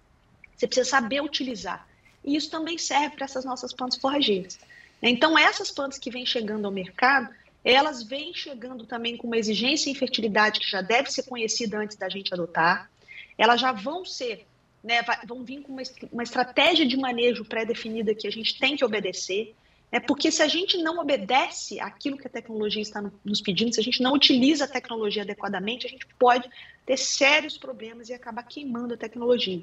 você 0.57 0.67
precisa 0.67 0.89
saber 0.89 1.21
utilizar. 1.21 1.87
E 2.25 2.37
isso 2.37 2.51
também 2.51 2.79
serve 2.79 3.17
para 3.17 3.25
essas 3.25 3.45
nossas 3.45 3.73
plantas 3.73 3.99
forrageiras. 3.99 4.59
Então, 5.03 5.39
essas 5.39 5.71
plantas 5.71 5.99
que 5.99 6.11
vêm 6.11 6.25
chegando 6.25 6.65
ao 6.65 6.73
mercado, 6.73 7.29
elas 7.63 8.03
vêm 8.03 8.33
chegando 8.35 8.87
também 8.87 9.17
com 9.17 9.27
uma 9.27 9.37
exigência 9.37 9.91
em 9.91 9.95
fertilidade 9.95 10.61
que 10.61 10.71
já 10.71 10.81
deve 10.81 11.11
ser 11.11 11.25
conhecida 11.25 11.79
antes 11.79 11.97
da 11.97 12.09
gente 12.09 12.33
adotar. 12.33 12.91
Elas 13.37 13.61
já 13.61 13.73
vão 13.73 14.05
ser 14.05 14.47
né, 14.87 15.01
vão 15.27 15.43
vir 15.43 15.63
com 15.63 15.73
uma, 16.13 16.23
estratégia 16.23 16.87
de 16.87 16.97
manejo 16.97 17.45
pré-definida 17.45 18.15
que 18.15 18.29
a 18.29 18.31
gente 18.31 18.57
tem 18.57 18.77
que 18.77 18.85
obedecer. 18.85 19.53
Né, 19.91 19.99
porque 19.99 20.31
se 20.31 20.41
a 20.43 20.47
gente 20.47 20.79
não 20.79 21.01
obedece 21.01 21.81
aquilo 21.81 22.17
que 22.17 22.29
a 22.29 22.31
tecnologia 22.31 22.83
está 22.83 23.03
nos 23.25 23.41
pedindo, 23.41 23.75
se 23.75 23.81
a 23.81 23.83
gente 23.83 24.01
não 24.01 24.13
utiliza 24.13 24.65
a 24.65 24.69
tecnologia 24.69 25.23
adequadamente, 25.23 25.87
a 25.87 25.91
gente 25.91 26.07
pode 26.19 26.49
ter 26.87 26.97
sérios 26.97 27.59
problemas 27.59 28.09
e 28.09 28.15
acabar 28.15 28.45
queimando 28.45 28.95
a 28.95 28.97
tecnologia. 28.97 29.61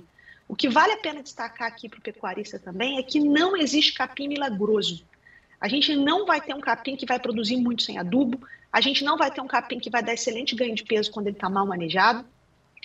O 0.54 0.56
que 0.56 0.70
vale 0.70 0.94
a 0.94 0.98
pena 0.98 1.24
destacar 1.24 1.68
aqui 1.68 1.90
para 1.90 1.98
o 1.98 2.02
pecuarista 2.04 2.60
também 2.60 3.00
é 3.00 3.02
que 3.02 3.20
não 3.20 3.58
existe 3.58 3.92
capim 3.92 4.28
milagroso. 4.28 5.04
A 5.60 5.68
gente 5.68 5.96
não 5.96 6.28
vai 6.28 6.40
ter 6.40 6.54
um 6.54 6.62
capim 6.62 6.96
que 6.96 7.08
vai 7.08 7.20
produzir 7.20 7.58
muito 7.58 7.82
sem 7.82 7.98
adubo, 7.98 8.40
a 8.72 8.80
gente 8.80 9.04
não 9.04 9.18
vai 9.18 9.32
ter 9.32 9.42
um 9.42 9.48
capim 9.48 9.80
que 9.80 9.90
vai 9.90 10.04
dar 10.04 10.14
excelente 10.14 10.54
ganho 10.54 10.76
de 10.76 10.84
peso 10.84 11.10
quando 11.10 11.26
ele 11.26 11.36
está 11.36 11.50
mal 11.50 11.66
manejado, 11.66 12.24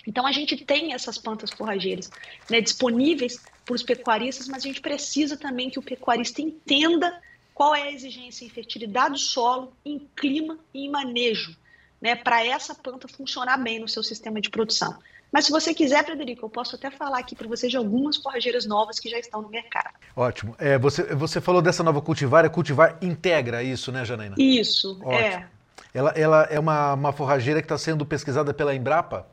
então 0.07 0.25
a 0.25 0.31
gente 0.31 0.57
tem 0.57 0.93
essas 0.93 1.19
plantas 1.19 1.51
forrageiras 1.51 2.09
né, 2.49 2.59
disponíveis 2.59 3.39
para 3.63 3.75
os 3.75 3.83
pecuaristas, 3.83 4.47
mas 4.47 4.63
a 4.63 4.67
gente 4.67 4.81
precisa 4.81 5.37
também 5.37 5.69
que 5.69 5.77
o 5.77 5.83
pecuarista 5.83 6.41
entenda 6.41 7.21
qual 7.53 7.75
é 7.75 7.83
a 7.83 7.91
exigência 7.91 8.45
em 8.45 8.49
fertilidade 8.49 9.13
do 9.13 9.19
solo, 9.19 9.71
em 9.85 9.99
clima 10.15 10.57
e 10.73 10.87
em 10.87 10.89
manejo, 10.89 11.55
né, 12.01 12.15
para 12.15 12.43
essa 12.43 12.73
planta 12.73 13.07
funcionar 13.07 13.57
bem 13.57 13.77
no 13.77 13.87
seu 13.87 14.01
sistema 14.01 14.41
de 14.41 14.49
produção. 14.49 14.97
Mas 15.31 15.45
se 15.45 15.51
você 15.51 15.73
quiser, 15.73 16.03
Frederico, 16.03 16.45
eu 16.45 16.49
posso 16.49 16.75
até 16.75 16.89
falar 16.89 17.19
aqui 17.19 17.35
para 17.35 17.47
você 17.47 17.67
de 17.67 17.77
algumas 17.77 18.17
forrageiras 18.17 18.65
novas 18.65 18.99
que 18.99 19.09
já 19.09 19.19
estão 19.19 19.41
no 19.41 19.49
mercado. 19.49 19.93
Ótimo. 20.15 20.55
É, 20.57 20.77
você, 20.77 21.03
você 21.15 21.39
falou 21.39 21.61
dessa 21.61 21.83
nova 21.83 22.01
cultivar, 22.01 22.45
é 22.45 22.49
cultivar 22.49 22.97
integra 23.01 23.61
isso, 23.61 23.91
né, 23.91 24.03
Janaína? 24.03 24.35
Isso, 24.37 24.99
Ótimo. 25.03 25.13
é. 25.13 25.47
Ela, 25.93 26.11
ela 26.11 26.43
é 26.49 26.59
uma, 26.59 26.93
uma 26.93 27.13
forrageira 27.13 27.61
que 27.61 27.65
está 27.65 27.77
sendo 27.77 28.05
pesquisada 28.05 28.53
pela 28.53 28.75
Embrapa? 28.75 29.27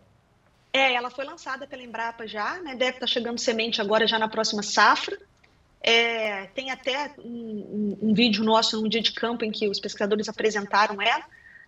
É, 0.73 0.93
ela 0.93 1.11
foi 1.11 1.25
lançada 1.25 1.67
pela 1.67 1.83
Embrapa 1.83 2.27
já, 2.27 2.61
né? 2.63 2.75
Deve 2.75 2.91
estar 2.91 3.01
tá 3.01 3.07
chegando 3.07 3.39
semente 3.39 3.81
agora 3.81 4.07
já 4.07 4.19
na 4.19 4.29
próxima 4.29 4.63
safra. 4.63 5.19
É, 5.81 6.47
tem 6.47 6.71
até 6.71 7.15
um, 7.19 7.97
um, 8.03 8.09
um, 8.11 8.15
vídeo 8.15 8.43
nosso 8.43 8.81
num 8.81 8.89
dia 8.89 9.01
de 9.01 9.13
campo 9.13 9.45
em 9.45 9.51
que 9.51 9.69
os 9.69 9.79
pesquisadores 9.79 10.29
apresentaram 10.29 11.01
ela. 11.01 11.25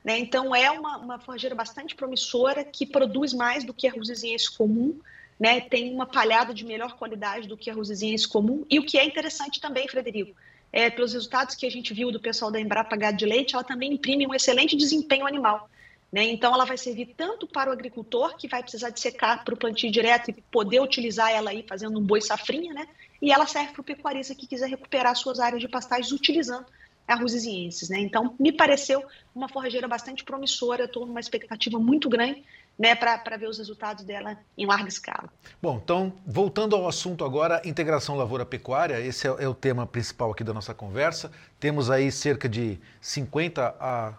Né? 0.08 0.18
Então 0.20 0.56
é 0.56 0.70
uma, 0.70 0.96
uma 0.96 1.18
forrageira 1.18 1.54
bastante 1.54 1.94
promissora 1.94 2.64
que 2.64 2.86
produz 2.86 3.34
mais 3.34 3.62
do 3.62 3.74
que 3.74 3.86
a 3.86 3.92
rusiziense 3.92 4.50
comum. 4.50 4.98
Né? 5.38 5.60
Tem 5.60 5.92
uma 5.92 6.06
palhada 6.06 6.54
de 6.54 6.64
melhor 6.64 6.96
qualidade 6.96 7.46
do 7.46 7.58
que 7.58 7.68
a 7.68 7.74
rusiziense 7.74 8.26
comum. 8.26 8.64
E 8.70 8.78
o 8.78 8.86
que 8.86 8.96
é 8.96 9.04
interessante 9.04 9.60
também, 9.60 9.86
Frederico, 9.86 10.34
é, 10.72 10.88
pelos 10.88 11.12
resultados 11.12 11.54
que 11.54 11.66
a 11.66 11.70
gente 11.70 11.92
viu 11.92 12.10
do 12.10 12.18
pessoal 12.18 12.50
da 12.50 12.58
Embrapa 12.58 12.96
Gado 12.96 13.18
de 13.18 13.26
Leite, 13.26 13.54
ela 13.54 13.62
também 13.62 13.92
imprime 13.92 14.26
um 14.26 14.32
excelente 14.32 14.74
desempenho 14.78 15.26
animal. 15.26 15.68
Né? 16.10 16.24
Então, 16.24 16.54
ela 16.54 16.64
vai 16.64 16.78
servir 16.78 17.12
tanto 17.14 17.46
para 17.46 17.68
o 17.68 17.72
agricultor, 17.74 18.34
que 18.34 18.48
vai 18.48 18.62
precisar 18.62 18.88
de 18.88 19.00
secar 19.00 19.44
para 19.44 19.52
o 19.52 19.58
plantio 19.58 19.92
direto 19.92 20.30
e 20.30 20.42
poder 20.50 20.80
utilizar 20.80 21.30
ela 21.30 21.50
aí 21.50 21.66
fazendo 21.68 21.98
um 21.98 22.02
boi 22.02 22.22
safrinha, 22.22 22.72
né? 22.72 22.88
e 23.20 23.30
ela 23.30 23.46
serve 23.46 23.74
para 23.74 23.82
o 23.82 23.84
pecuarista 23.84 24.34
que 24.34 24.46
quiser 24.46 24.70
recuperar 24.70 25.14
suas 25.14 25.38
áreas 25.38 25.60
de 25.60 25.68
pastagens 25.68 26.12
utilizando 26.12 26.64
a 27.08 27.14
Rusizienses. 27.14 27.88
Né? 27.88 28.00
Então, 28.00 28.34
me 28.38 28.52
pareceu 28.52 29.02
uma 29.34 29.48
forrageira 29.48 29.88
bastante 29.88 30.22
promissora, 30.22 30.84
estou 30.84 31.06
numa 31.06 31.20
expectativa 31.20 31.78
muito 31.78 32.08
grande 32.08 32.44
né, 32.78 32.94
para 32.94 33.36
ver 33.36 33.48
os 33.48 33.58
resultados 33.58 34.04
dela 34.04 34.38
em 34.56 34.64
larga 34.64 34.88
escala. 34.88 35.28
Bom, 35.60 35.80
então, 35.82 36.12
voltando 36.24 36.76
ao 36.76 36.86
assunto 36.86 37.24
agora, 37.24 37.60
integração 37.64 38.14
lavoura-pecuária, 38.14 39.00
esse 39.00 39.26
é, 39.26 39.34
é, 39.40 39.48
o 39.48 39.54
tema 39.54 39.86
principal 39.86 40.30
aqui 40.30 40.44
da 40.44 40.54
nossa 40.54 40.72
conversa. 40.72 41.32
Temos 41.58 41.90
aí 41.90 42.12
cerca 42.12 42.48
de 42.48 42.78
50 43.00 43.74
a 43.80 44.14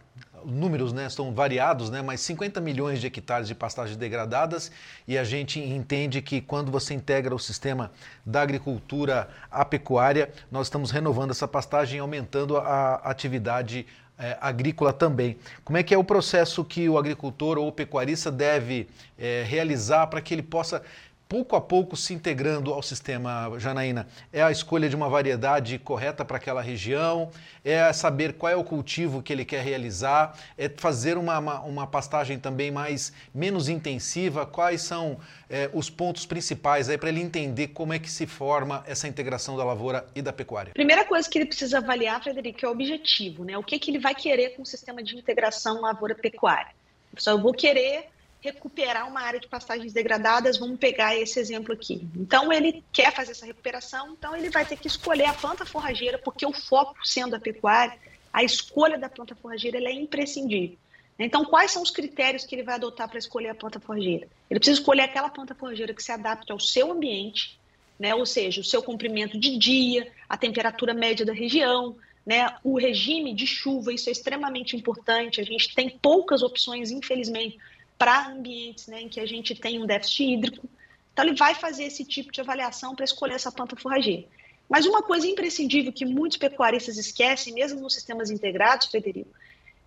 números 0.45 0.93
né, 0.93 1.05
estão 1.05 1.33
variados, 1.33 1.89
né, 1.89 2.01
mas 2.01 2.21
50 2.21 2.61
milhões 2.61 3.01
de 3.01 3.07
hectares 3.07 3.47
de 3.47 3.55
pastagens 3.55 3.97
degradadas 3.97 4.71
e 5.07 5.17
a 5.17 5.23
gente 5.23 5.59
entende 5.59 6.21
que 6.21 6.39
quando 6.39 6.71
você 6.71 6.93
integra 6.93 7.35
o 7.35 7.39
sistema 7.39 7.91
da 8.25 8.41
agricultura 8.41 9.29
à 9.51 9.65
pecuária, 9.65 10.31
nós 10.51 10.67
estamos 10.67 10.91
renovando 10.91 11.31
essa 11.31 11.47
pastagem 11.47 11.99
aumentando 11.99 12.57
a 12.57 12.95
atividade 12.95 13.85
é, 14.19 14.37
agrícola 14.41 14.91
também. 14.91 15.37
Como 15.63 15.77
é 15.77 15.83
que 15.83 15.93
é 15.93 15.97
o 15.97 16.03
processo 16.03 16.63
que 16.65 16.89
o 16.89 16.97
agricultor 16.97 17.57
ou 17.57 17.69
o 17.69 17.71
pecuarista 17.71 18.29
deve 18.29 18.87
é, 19.17 19.43
realizar 19.47 20.07
para 20.07 20.21
que 20.21 20.33
ele 20.33 20.43
possa 20.43 20.83
pouco 21.29 21.55
a 21.55 21.61
pouco 21.61 21.95
se 21.95 22.11
integrando 22.11 22.73
ao 22.73 22.81
sistema, 22.81 23.53
Janaína? 23.59 24.07
É 24.33 24.41
a 24.41 24.49
escolha 24.49 24.89
de 24.89 24.95
uma 24.95 25.07
variedade 25.07 25.77
correta 25.77 26.25
para 26.25 26.37
aquela 26.37 26.59
região? 26.59 27.29
É 27.63 27.93
saber 27.93 28.33
qual 28.33 28.51
é 28.51 28.55
o 28.55 28.63
cultivo 28.63 29.21
que 29.21 29.31
ele 29.31 29.45
quer 29.45 29.63
realizar? 29.63 30.35
É 30.57 30.67
fazer 30.67 31.19
uma, 31.19 31.37
uma, 31.37 31.59
uma 31.61 31.87
pastagem 31.87 32.39
também 32.39 32.71
mais 32.71 33.13
menos 33.31 33.69
intensiva? 33.69 34.43
Quais 34.43 34.81
são 34.81 35.19
é, 35.47 35.69
os 35.71 35.87
pontos 35.87 36.25
principais 36.25 36.89
aí 36.89 36.97
para 36.97 37.09
ele 37.09 37.21
entender 37.21 37.67
como 37.67 37.93
é 37.93 37.99
que 37.99 38.09
se 38.09 38.25
forma 38.25 38.83
essa 38.87 39.07
integração 39.07 39.55
da 39.55 39.63
lavoura 39.63 40.07
e 40.15 40.23
da 40.23 40.33
pecuária? 40.33 40.73
Primeira 40.73 41.05
coisa 41.05 41.29
que 41.29 41.37
ele 41.37 41.45
precisa 41.45 41.77
avaliar, 41.77 42.23
Frederico, 42.23 42.65
é 42.65 42.67
o 42.67 42.71
objetivo, 42.71 43.43
né? 43.43 43.55
O 43.55 43.61
que, 43.61 43.77
que 43.77 43.91
ele 43.91 43.99
vai 43.99 44.15
querer 44.15 44.55
com 44.55 44.63
o 44.63 44.65
sistema 44.65 45.03
de 45.03 45.15
integração 45.15 45.79
lavoura-pecuária? 45.79 46.71
Só 47.15 47.31
eu 47.31 47.39
vou 47.39 47.53
querer 47.53 48.07
recuperar 48.41 49.07
uma 49.07 49.21
área 49.21 49.39
de 49.39 49.47
pastagens 49.47 49.91
degradadas, 49.91 50.57
vamos 50.57 50.79
pegar 50.79 51.15
esse 51.15 51.39
exemplo 51.39 51.73
aqui. 51.73 52.07
Então, 52.15 52.51
ele 52.51 52.83
quer 52.91 53.13
fazer 53.13 53.31
essa 53.31 53.45
recuperação, 53.45 54.13
então 54.17 54.35
ele 54.35 54.49
vai 54.49 54.65
ter 54.65 54.77
que 54.77 54.87
escolher 54.87 55.25
a 55.25 55.33
planta 55.33 55.65
forrageira, 55.65 56.17
porque 56.17 56.45
o 56.45 56.53
foco 56.53 56.95
sendo 57.05 57.35
a 57.35 57.39
pecuária, 57.39 57.97
a 58.31 58.43
escolha 58.43 58.97
da 58.97 59.09
planta 59.09 59.35
forrageira 59.35 59.77
é 59.77 59.91
imprescindível. 59.91 60.77
Então, 61.17 61.43
quais 61.43 61.71
são 61.71 61.83
os 61.83 61.91
critérios 61.91 62.45
que 62.45 62.55
ele 62.55 62.63
vai 62.63 62.75
adotar 62.75 63.09
para 63.09 63.19
escolher 63.19 63.49
a 63.49 63.55
planta 63.55 63.79
forrageira? 63.79 64.27
Ele 64.49 64.59
precisa 64.59 64.79
escolher 64.79 65.01
aquela 65.01 65.29
planta 65.29 65.53
forrageira 65.53 65.93
que 65.93 66.01
se 66.01 66.13
adapte 66.13 66.49
ao 66.49 66.59
seu 66.59 66.93
ambiente, 66.93 67.59
né? 67.99 68.15
ou 68.15 68.25
seja, 68.25 68.61
o 68.61 68.63
seu 68.63 68.81
comprimento 68.81 69.37
de 69.37 69.57
dia, 69.57 70.09
a 70.29 70.37
temperatura 70.37 70.93
média 70.93 71.25
da 71.25 71.33
região, 71.33 71.97
né? 72.25 72.55
o 72.63 72.77
regime 72.77 73.33
de 73.33 73.45
chuva, 73.45 73.91
isso 73.91 74.07
é 74.07 74.13
extremamente 74.13 74.77
importante. 74.77 75.41
A 75.41 75.43
gente 75.43 75.75
tem 75.75 75.89
poucas 75.89 76.41
opções, 76.41 76.89
infelizmente, 76.89 77.57
para 77.99 78.29
ambientes 78.29 78.87
né, 78.87 79.01
em 79.01 79.09
que 79.09 79.19
a 79.19 79.25
gente 79.25 79.53
tem 79.53 79.83
um 79.83 79.85
déficit 79.85 80.23
hídrico. 80.23 80.67
Então, 81.11 81.25
ele 81.25 81.35
vai 81.35 81.53
fazer 81.53 81.83
esse 81.83 82.05
tipo 82.05 82.31
de 82.31 82.39
avaliação 82.39 82.95
para 82.95 83.03
escolher 83.03 83.33
essa 83.33 83.51
planta 83.51 83.75
forrageira. 83.75 84.25
Mas 84.69 84.85
uma 84.85 85.03
coisa 85.03 85.27
imprescindível 85.27 85.91
que 85.91 86.05
muitos 86.05 86.37
pecuaristas 86.37 86.97
esquecem, 86.97 87.53
mesmo 87.53 87.81
nos 87.81 87.93
sistemas 87.93 88.31
integrados, 88.31 88.87
Frederico, 88.87 89.29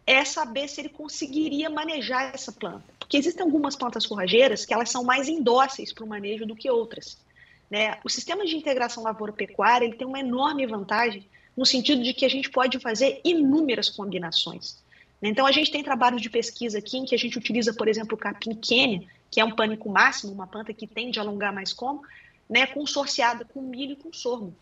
é 0.07 0.25
saber 0.25 0.69
se 0.69 0.81
ele 0.81 0.89
conseguiria 0.91 1.71
manejar 1.71 2.35
essa 2.35 2.53
planta. 2.53 2.85
Porque 2.99 3.17
existem 3.17 3.45
algumas 3.45 3.77
plantas 3.77 4.05
forrageiras 4.05 4.67
que 4.67 4.75
elas 4.75 4.91
são 4.91 5.05
mais 5.05 5.29
indóceis 5.29 5.93
para 5.93 6.05
o 6.05 6.09
manejo 6.09 6.45
do 6.45 6.57
que 6.57 6.71
outras. 6.71 7.17
Né? 7.71 7.99
O 8.05 8.11
sistema 8.11 8.45
de 8.45 8.57
integração 8.57 9.03
lavoura-pecuária 9.03 9.91
tem 9.97 10.07
uma 10.07 10.21
enorme 10.21 10.67
vantagem 10.67 11.27
no 11.57 11.65
sentido 11.65 12.03
de 12.03 12.13
que 12.13 12.27
a 12.27 12.29
gente 12.29 12.51
pode 12.51 12.79
fazer 12.79 13.21
inúmeras 13.25 13.89
combinações. 13.89 14.83
Então, 15.23 15.47
a 15.47 15.53
gente 15.53 15.71
tem 15.71 15.85
trabalhos 15.85 16.21
de 16.21 16.29
pesquisa 16.29 16.79
aqui 16.79 16.99
em 16.99 17.05
que 17.05 17.15
a 17.15 17.19
gente 17.19 17.39
utiliza, 17.39 17.73
por 17.73 17.87
exemplo, 17.87 18.15
o 18.15 18.19
capim 18.19 18.55
Quênia, 18.55 19.07
que 19.31 19.41
é 19.41 19.45
um 19.45 19.55
pânico 19.55 19.89
máximo, 19.89 20.33
uma 20.33 20.47
planta 20.47 20.75
que 20.75 20.87
tende 20.87 21.19
a 21.19 21.23
alongar 21.23 21.55
mais 21.55 21.73
como, 21.73 22.03
né, 22.51 22.67
consorciada 22.67 23.45
com 23.45 23.63
milho 23.63 23.93
e 23.93 23.97
com 23.97 24.13
sorgo. 24.13 24.53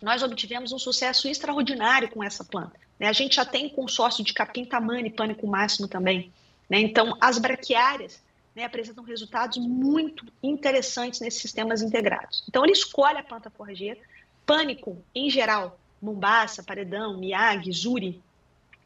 Nós 0.00 0.22
obtivemos 0.22 0.72
um 0.72 0.78
sucesso 0.78 1.28
extraordinário 1.28 2.10
com 2.10 2.22
essa 2.22 2.44
planta. 2.44 2.78
Né? 2.98 3.06
A 3.06 3.12
gente 3.12 3.36
já 3.36 3.44
tem 3.44 3.68
consórcio 3.68 4.24
de 4.24 4.32
capim 4.32 4.64
tamane, 4.64 5.10
pânico 5.10 5.46
máximo 5.46 5.86
também. 5.86 6.32
Né? 6.68 6.80
Então, 6.80 7.16
as 7.20 7.38
braquiárias 7.38 8.20
né, 8.54 8.64
apresentam 8.64 9.04
resultados 9.04 9.58
muito 9.58 10.26
interessantes 10.42 11.20
nesses 11.20 11.40
sistemas 11.40 11.80
integrados. 11.80 12.44
Então, 12.48 12.64
ele 12.64 12.72
escolhe 12.72 13.18
a 13.18 13.22
planta 13.22 13.50
forrageira. 13.50 14.00
Pânico, 14.44 15.02
em 15.14 15.30
geral, 15.30 15.78
Mombasa, 16.00 16.62
Paredão, 16.62 17.16
Miyagi, 17.16 17.72
Zuri, 17.72 18.20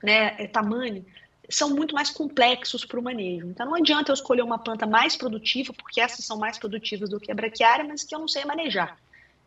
né, 0.03 0.35
é, 0.39 0.47
tamanho, 0.47 1.05
são 1.49 1.71
muito 1.71 1.95
mais 1.95 2.11
complexos 2.11 2.85
para 2.85 2.99
o 2.99 3.03
manejo. 3.03 3.47
Então 3.47 3.67
não 3.67 3.75
adianta 3.75 4.11
eu 4.11 4.15
escolher 4.15 4.43
uma 4.43 4.59
planta 4.59 4.87
mais 4.87 5.17
produtiva, 5.17 5.73
porque 5.73 6.01
essas 6.01 6.25
são 6.25 6.39
mais 6.39 6.59
produtivas 6.59 7.11
do 7.11 7.21
que 7.21 7.31
a 7.31 7.35
braquiária, 7.35 7.85
mas 7.85 8.05
que 8.05 8.15
eu 8.15 8.19
não 8.19 8.29
sei 8.29 8.45
manejar. 8.45 8.99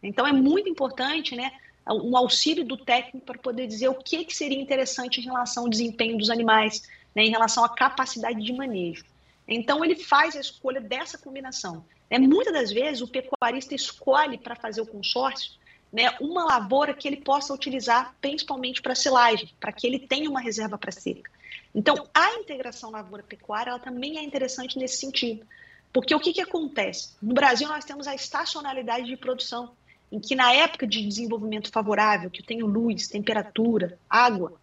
Então 0.01 0.25
é 0.25 0.31
muito 0.31 0.69
importante, 0.69 1.35
né, 1.35 1.51
um 1.87 2.15
auxílio 2.15 2.63
do 2.63 2.77
técnico 2.77 3.25
para 3.25 3.37
poder 3.37 3.67
dizer 3.67 3.89
o 3.89 3.95
que, 3.95 4.23
que 4.23 4.35
seria 4.35 4.59
interessante 4.59 5.19
em 5.19 5.23
relação 5.23 5.63
ao 5.63 5.69
desempenho 5.69 6.17
dos 6.17 6.29
animais, 6.29 6.83
né, 7.15 7.23
em 7.23 7.29
relação 7.29 7.63
à 7.63 7.69
capacidade 7.69 8.41
de 8.41 8.53
manejo. 8.53 9.03
Então 9.47 9.83
ele 9.83 9.95
faz 9.95 10.35
a 10.35 10.39
escolha 10.39 10.79
dessa 10.79 11.17
combinação. 11.17 11.83
É, 12.09 12.17
muitas 12.17 12.53
das 12.53 12.71
vezes 12.71 13.01
o 13.01 13.07
pecuarista 13.07 13.75
escolhe 13.75 14.37
para 14.37 14.55
fazer 14.55 14.81
o 14.81 14.85
consórcio 14.85 15.51
né, 15.91 16.15
uma 16.19 16.45
lavoura 16.45 16.93
que 16.93 17.07
ele 17.07 17.17
possa 17.17 17.53
utilizar 17.53 18.15
principalmente 18.21 18.81
para 18.81 18.95
silagem, 18.95 19.49
para 19.59 19.71
que 19.71 19.87
ele 19.87 19.99
tenha 19.99 20.29
uma 20.29 20.39
reserva 20.39 20.77
para 20.77 20.91
seca. 20.91 21.29
Então, 21.73 22.07
a 22.13 22.33
integração 22.35 22.91
lavoura-pecuária 22.91 23.71
ela 23.71 23.79
também 23.79 24.17
é 24.17 24.23
interessante 24.23 24.77
nesse 24.77 24.97
sentido. 24.97 25.45
Porque 25.91 26.13
o 26.13 26.19
que, 26.19 26.33
que 26.33 26.41
acontece? 26.41 27.15
No 27.21 27.33
Brasil, 27.33 27.67
nós 27.67 27.85
temos 27.85 28.07
a 28.07 28.13
estacionalidade 28.13 29.05
de 29.05 29.17
produção, 29.17 29.71
em 30.11 30.19
que 30.19 30.35
na 30.35 30.53
época 30.53 30.85
de 30.87 31.05
desenvolvimento 31.05 31.71
favorável, 31.71 32.29
que 32.29 32.41
eu 32.41 32.45
tenho 32.45 32.67
luz, 32.67 33.07
temperatura, 33.07 33.97
água, 34.09 34.53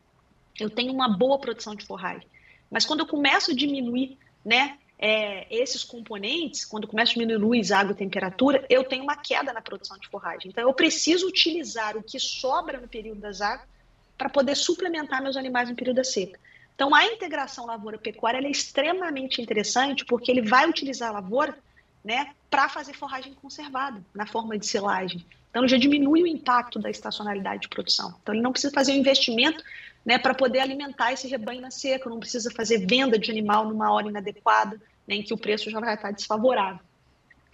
eu 0.59 0.71
tenho 0.71 0.93
uma 0.93 1.09
boa 1.09 1.39
produção 1.39 1.75
de 1.75 1.85
forragem. 1.85 2.27
Mas 2.71 2.85
quando 2.85 3.01
eu 3.01 3.07
começo 3.07 3.51
a 3.51 3.55
diminuir 3.55 4.17
né, 4.45 4.79
é, 4.99 5.47
esses 5.55 5.85
componentes, 5.85 6.65
quando 6.65 6.87
começa 6.87 7.13
a 7.13 7.15
diminuir 7.15 7.37
luz, 7.37 7.71
água 7.71 7.93
e 7.93 7.97
temperatura, 7.97 8.65
eu 8.69 8.85
tenho 8.85 9.03
uma 9.03 9.17
queda 9.17 9.53
na 9.53 9.61
produção 9.61 9.99
de 9.99 10.09
forragem. 10.09 10.51
Então, 10.51 10.65
eu 10.65 10.73
preciso 10.73 11.27
utilizar 11.27 11.97
o 11.97 12.03
que 12.03 12.19
sobra 12.19 12.81
no 12.81 12.89
período 12.89 13.21
das 13.21 13.41
águas 13.41 13.69
para 14.17 14.31
poder 14.31 14.55
suplementar 14.55 15.23
meus 15.23 15.37
animais 15.37 15.69
no 15.69 15.77
período 15.77 15.97
da 15.97 16.05
seca. 16.05 16.41
Então, 16.75 16.95
a 16.95 17.05
integração 17.05 17.67
lavoura-pecuária 17.67 18.39
é 18.39 18.51
extremamente 18.51 19.41
interessante 19.41 20.05
porque 20.05 20.31
ele 20.31 20.43
vai 20.43 20.69
utilizar 20.69 21.11
a 21.11 21.13
lavoura 21.13 21.57
né, 22.03 22.33
para 22.49 22.69
fazer 22.69 22.95
forragem 22.95 23.35
conservada, 23.35 24.03
na 24.15 24.27
forma 24.27 24.59
de 24.59 24.67
silagem. 24.67 25.25
Então, 25.57 25.65
ele 25.65 25.71
já 25.71 25.79
diminui 25.79 26.23
o 26.23 26.27
impacto 26.27 26.79
da 26.79 26.91
estacionalidade 26.91 27.63
de 27.63 27.69
produção. 27.71 28.15
Então, 28.21 28.35
ele 28.35 28.43
não 28.43 28.53
precisa 28.53 28.75
fazer 28.75 28.93
um 28.93 28.97
investimento 28.97 29.65
né, 30.05 30.19
para 30.19 30.35
poder 30.35 30.59
alimentar 30.59 31.15
esse 31.15 31.27
rebanho 31.29 31.63
na 31.63 31.71
seca, 31.71 32.11
não 32.11 32.21
precisa 32.21 32.51
fazer 32.51 32.87
venda 32.87 33.19
de 33.19 33.31
animal 33.31 33.67
numa 33.67 33.91
hora 33.91 34.07
inadequada, 34.07 34.79
né, 35.09 35.15
em 35.15 35.23
que 35.23 35.33
o 35.33 35.39
preço 35.39 35.71
já 35.71 35.81
vai 35.81 35.95
estar 35.95 36.11
desfavorável. 36.11 36.81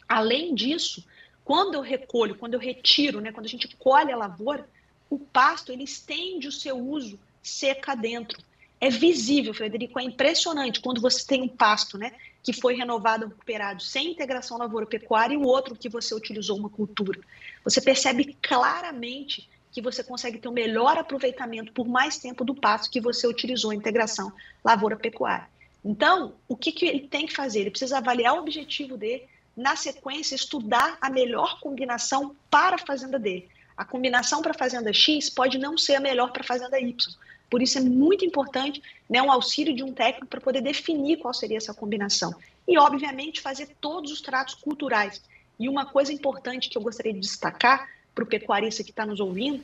Além 0.09 0.53
disso, 0.53 1.07
quando 1.45 1.75
eu 1.75 1.81
recolho, 1.81 2.35
quando 2.35 2.55
eu 2.55 2.59
retiro, 2.59 3.21
né, 3.21 3.31
quando 3.31 3.47
a 3.47 3.49
gente 3.49 3.69
colhe 3.77 4.11
a 4.11 4.17
lavoura, 4.17 4.69
o 5.09 5.17
pasto 5.17 5.71
ele 5.71 5.85
estende 5.85 6.49
o 6.49 6.53
seu 6.53 6.77
uso 6.77 7.21
seca 7.41 7.95
dentro. 7.95 8.37
É 8.83 8.91
visível, 8.91 9.55
Frederico, 9.55 10.01
é 10.01 10.03
impressionante 10.03 10.81
quando 10.81 11.01
você 11.01 11.25
tem 11.25 11.41
um 11.41 11.47
pasto 11.47 11.97
né, 11.97 12.11
que 12.43 12.53
foi 12.53 12.75
renovado, 12.75 13.29
recuperado, 13.29 13.81
sem 13.81 14.11
integração 14.11 14.59
lavoura-pecuária 14.59 15.35
e 15.35 15.37
o 15.37 15.45
outro 15.45 15.77
que 15.77 15.89
você 15.89 16.13
utilizou 16.13 16.59
uma 16.59 16.69
cultura. 16.69 17.21
Você 17.63 17.81
percebe 17.81 18.37
claramente 18.43 19.49
que 19.71 19.81
você 19.81 20.03
consegue 20.03 20.39
ter 20.39 20.49
um 20.49 20.53
melhor 20.53 20.99
aproveitamento 20.99 21.73
por 21.73 21.87
mais 21.87 22.19
tempo 22.19 22.45
do 22.45 22.57
pasto 22.57 22.91
que 22.91 23.01
você 23.01 23.25
utilizou 23.25 23.71
a 23.71 23.75
integração 23.77 24.33
lavoura-pecuária. 24.65 25.47
Então, 25.85 26.35
o 26.49 26.57
que, 26.57 26.73
que 26.73 26.85
ele 26.85 27.07
tem 27.07 27.27
que 27.27 27.37
fazer? 27.37 27.61
Ele 27.61 27.71
precisa 27.71 27.99
avaliar 27.99 28.35
o 28.35 28.41
objetivo 28.41 28.97
dele, 28.97 29.29
na 29.57 29.77
sequência, 29.77 30.35
estudar 30.35 30.99
a 31.01 31.09
melhor 31.09 31.61
combinação 31.61 32.35
para 32.51 32.75
a 32.75 32.85
fazenda 32.85 33.17
dele. 33.17 33.49
A 33.77 33.85
combinação 33.85 34.43
para 34.43 34.51
a 34.51 34.59
fazenda 34.59 34.93
X 34.93 35.31
pode 35.31 35.57
não 35.57 35.79
ser 35.79 35.95
a 35.95 36.01
melhor 36.01 36.33
para 36.33 36.43
a 36.43 36.47
fazenda 36.47 36.81
Y. 36.81 37.17
Por 37.53 37.61
isso 37.61 37.77
é 37.77 37.83
muito 37.83 38.25
importante 38.25 38.83
né, 39.11 39.21
um 39.21 39.31
auxílio 39.31 39.77
de 39.77 39.83
um 39.83 39.93
técnico 39.93 40.27
para 40.27 40.41
poder 40.41 40.63
definir 40.63 41.19
qual 41.19 41.35
seria 41.35 41.59
essa 41.59 41.75
combinação. 41.75 42.35
E, 42.67 42.79
obviamente, 42.79 43.43
fazer 43.43 43.77
todos 43.79 44.11
os 44.11 44.23
tratos 44.23 44.55
culturais. 44.55 45.23
E 45.61 45.69
uma 45.69 45.85
coisa 45.85 46.11
importante 46.11 46.71
que 46.71 46.79
eu 46.79 46.81
gostaria 46.81 47.13
de 47.13 47.21
destacar 47.21 47.91
para 48.15 48.25
o 48.25 48.27
pecuarista 48.27 48.83
que 48.83 48.89
está 48.89 49.05
nos 49.05 49.21
ouvindo, 49.21 49.63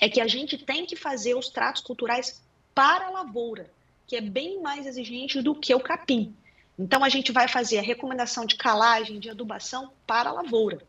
é 0.00 0.08
que 0.08 0.20
a 0.20 0.26
gente 0.26 0.58
tem 0.58 0.84
que 0.84 0.96
fazer 0.96 1.36
os 1.36 1.48
tratos 1.48 1.80
culturais 1.80 2.42
para 2.74 3.06
a 3.06 3.10
lavoura, 3.10 3.70
que 4.04 4.16
é 4.16 4.20
bem 4.20 4.60
mais 4.60 4.84
exigente 4.84 5.40
do 5.40 5.54
que 5.54 5.72
o 5.72 5.78
capim. 5.78 6.34
Então, 6.76 7.04
a 7.04 7.08
gente 7.08 7.30
vai 7.30 7.46
fazer 7.46 7.78
a 7.78 7.82
recomendação 7.82 8.44
de 8.44 8.56
calagem, 8.56 9.20
de 9.20 9.30
adubação 9.30 9.92
para 10.08 10.30
a 10.30 10.32
lavoura. 10.32 10.82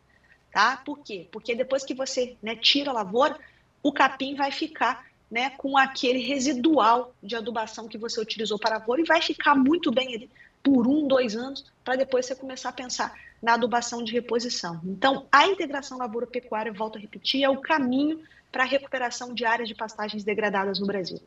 Tá? 0.51 0.77
Por 0.77 0.97
quê? 0.97 1.27
Porque 1.31 1.53
depois 1.53 1.85
que 1.85 1.93
você 1.93 2.35
né, 2.41 2.55
tira 2.55 2.89
a 2.89 2.93
lavoura, 2.93 3.39
o 3.83 3.93
capim 3.93 4.33
vai 4.33 4.49
ficar 4.49 5.12
né, 5.33 5.49
com 5.57 5.75
aquele 5.75 6.19
residual 6.19 7.11
de 7.23 7.35
adubação 7.35 7.87
que 7.87 7.97
você 7.97 8.21
utilizou 8.21 8.59
para 8.59 8.75
a 8.75 8.77
lavoura 8.77 9.01
e 9.01 9.03
vai 9.03 9.19
ficar 9.19 9.55
muito 9.55 9.91
bem 9.91 10.13
ali 10.13 10.29
por 10.61 10.85
um, 10.85 11.07
dois 11.07 11.35
anos, 11.35 11.65
para 11.83 11.95
depois 11.95 12.27
você 12.27 12.35
começar 12.35 12.69
a 12.69 12.71
pensar 12.71 13.19
na 13.41 13.55
adubação 13.55 14.03
de 14.03 14.13
reposição. 14.13 14.79
Então, 14.85 15.25
a 15.31 15.47
integração 15.47 15.97
lavoura-pecuária, 15.97 16.71
volto 16.71 16.99
a 16.99 17.01
repetir, 17.01 17.43
é 17.43 17.49
o 17.49 17.57
caminho 17.57 18.21
para 18.51 18.61
a 18.61 18.67
recuperação 18.67 19.33
de 19.33 19.43
áreas 19.43 19.67
de 19.67 19.73
pastagens 19.73 20.23
degradadas 20.23 20.79
no 20.79 20.85
Brasil. 20.85 21.19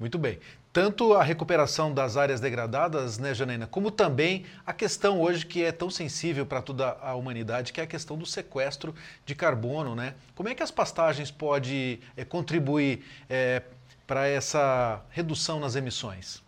Muito 0.00 0.16
bem. 0.16 0.38
Tanto 0.72 1.12
a 1.12 1.22
recuperação 1.22 1.92
das 1.92 2.16
áreas 2.16 2.40
degradadas, 2.40 3.18
né, 3.18 3.34
Janaína, 3.34 3.66
como 3.66 3.90
também 3.90 4.46
a 4.64 4.72
questão 4.72 5.20
hoje 5.20 5.44
que 5.44 5.62
é 5.62 5.70
tão 5.70 5.90
sensível 5.90 6.46
para 6.46 6.62
toda 6.62 6.96
a 7.02 7.14
humanidade, 7.14 7.70
que 7.70 7.82
é 7.82 7.84
a 7.84 7.86
questão 7.86 8.16
do 8.16 8.24
sequestro 8.24 8.94
de 9.26 9.34
carbono, 9.34 9.94
né? 9.94 10.14
Como 10.34 10.48
é 10.48 10.54
que 10.54 10.62
as 10.62 10.70
pastagens 10.70 11.30
podem 11.30 12.00
é, 12.16 12.24
contribuir 12.24 13.04
é, 13.28 13.62
para 14.06 14.26
essa 14.26 15.04
redução 15.10 15.60
nas 15.60 15.76
emissões? 15.76 16.42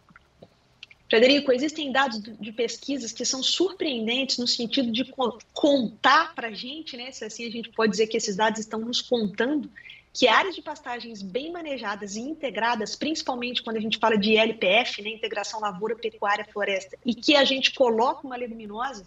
Frederico, 1.11 1.53
existem 1.53 1.93
dados 1.93 2.23
de 2.23 2.53
pesquisas 2.53 3.13
que 3.13 3.23
são 3.23 3.43
surpreendentes 3.43 4.39
no 4.39 4.49
sentido 4.49 4.91
de 4.91 5.13
contar 5.53 6.35
para 6.35 6.49
a 6.49 6.55
gente, 6.55 6.97
né? 6.97 7.13
Se 7.13 7.23
assim 7.23 7.47
a 7.47 7.51
gente 7.51 7.69
pode 7.69 7.91
dizer 7.91 8.07
que 8.07 8.17
esses 8.17 8.35
dados 8.35 8.61
estão 8.61 8.81
nos 8.81 9.03
contando, 9.03 9.69
que 10.13 10.29
áreas 10.29 10.55
de 10.55 10.61
pastagens 10.61 11.23
bem 11.23 11.51
manejadas 11.51 12.17
e 12.17 12.21
integradas, 12.21 12.95
principalmente 12.95 13.63
quando 13.63 13.79
a 13.79 13.81
gente 13.81 13.99
fala 13.99 14.17
de 14.17 14.37
LPF, 14.37 15.01
né, 15.01 15.11
integração 15.11 15.61
lavoura, 15.61 15.97
pecuária, 15.97 16.47
floresta, 16.53 16.99
e 17.05 17.15
que 17.15 17.35
a 17.35 17.45
gente 17.45 17.73
coloca 17.73 18.27
uma 18.27 18.37
leguminosa, 18.37 19.07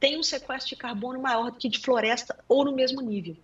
tem 0.00 0.18
um 0.18 0.22
sequestro 0.22 0.70
de 0.70 0.76
carbono 0.76 1.20
maior 1.20 1.50
do 1.50 1.58
que 1.58 1.68
de 1.68 1.78
floresta 1.78 2.38
ou 2.48 2.64
no 2.64 2.72
mesmo 2.72 3.02
nível. 3.02 3.36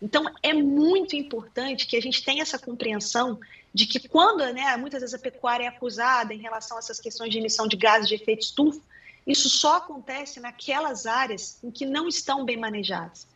Então, 0.00 0.24
é 0.42 0.52
muito 0.52 1.16
importante 1.16 1.86
que 1.86 1.96
a 1.96 2.00
gente 2.00 2.24
tenha 2.24 2.42
essa 2.42 2.58
compreensão 2.58 3.38
de 3.74 3.86
que 3.86 4.08
quando, 4.08 4.44
né, 4.52 4.76
muitas 4.76 5.00
vezes 5.00 5.14
a 5.14 5.18
pecuária 5.18 5.64
é 5.64 5.68
acusada 5.68 6.34
em 6.34 6.38
relação 6.38 6.76
a 6.76 6.80
essas 6.80 7.00
questões 7.00 7.30
de 7.30 7.38
emissão 7.38 7.66
de 7.66 7.76
gases 7.76 8.08
de 8.08 8.14
efeito 8.14 8.42
estufa, 8.42 8.80
isso 9.26 9.48
só 9.48 9.76
acontece 9.76 10.40
naquelas 10.40 11.06
áreas 11.06 11.58
em 11.62 11.70
que 11.70 11.86
não 11.86 12.08
estão 12.08 12.44
bem 12.44 12.56
manejadas. 12.56 13.26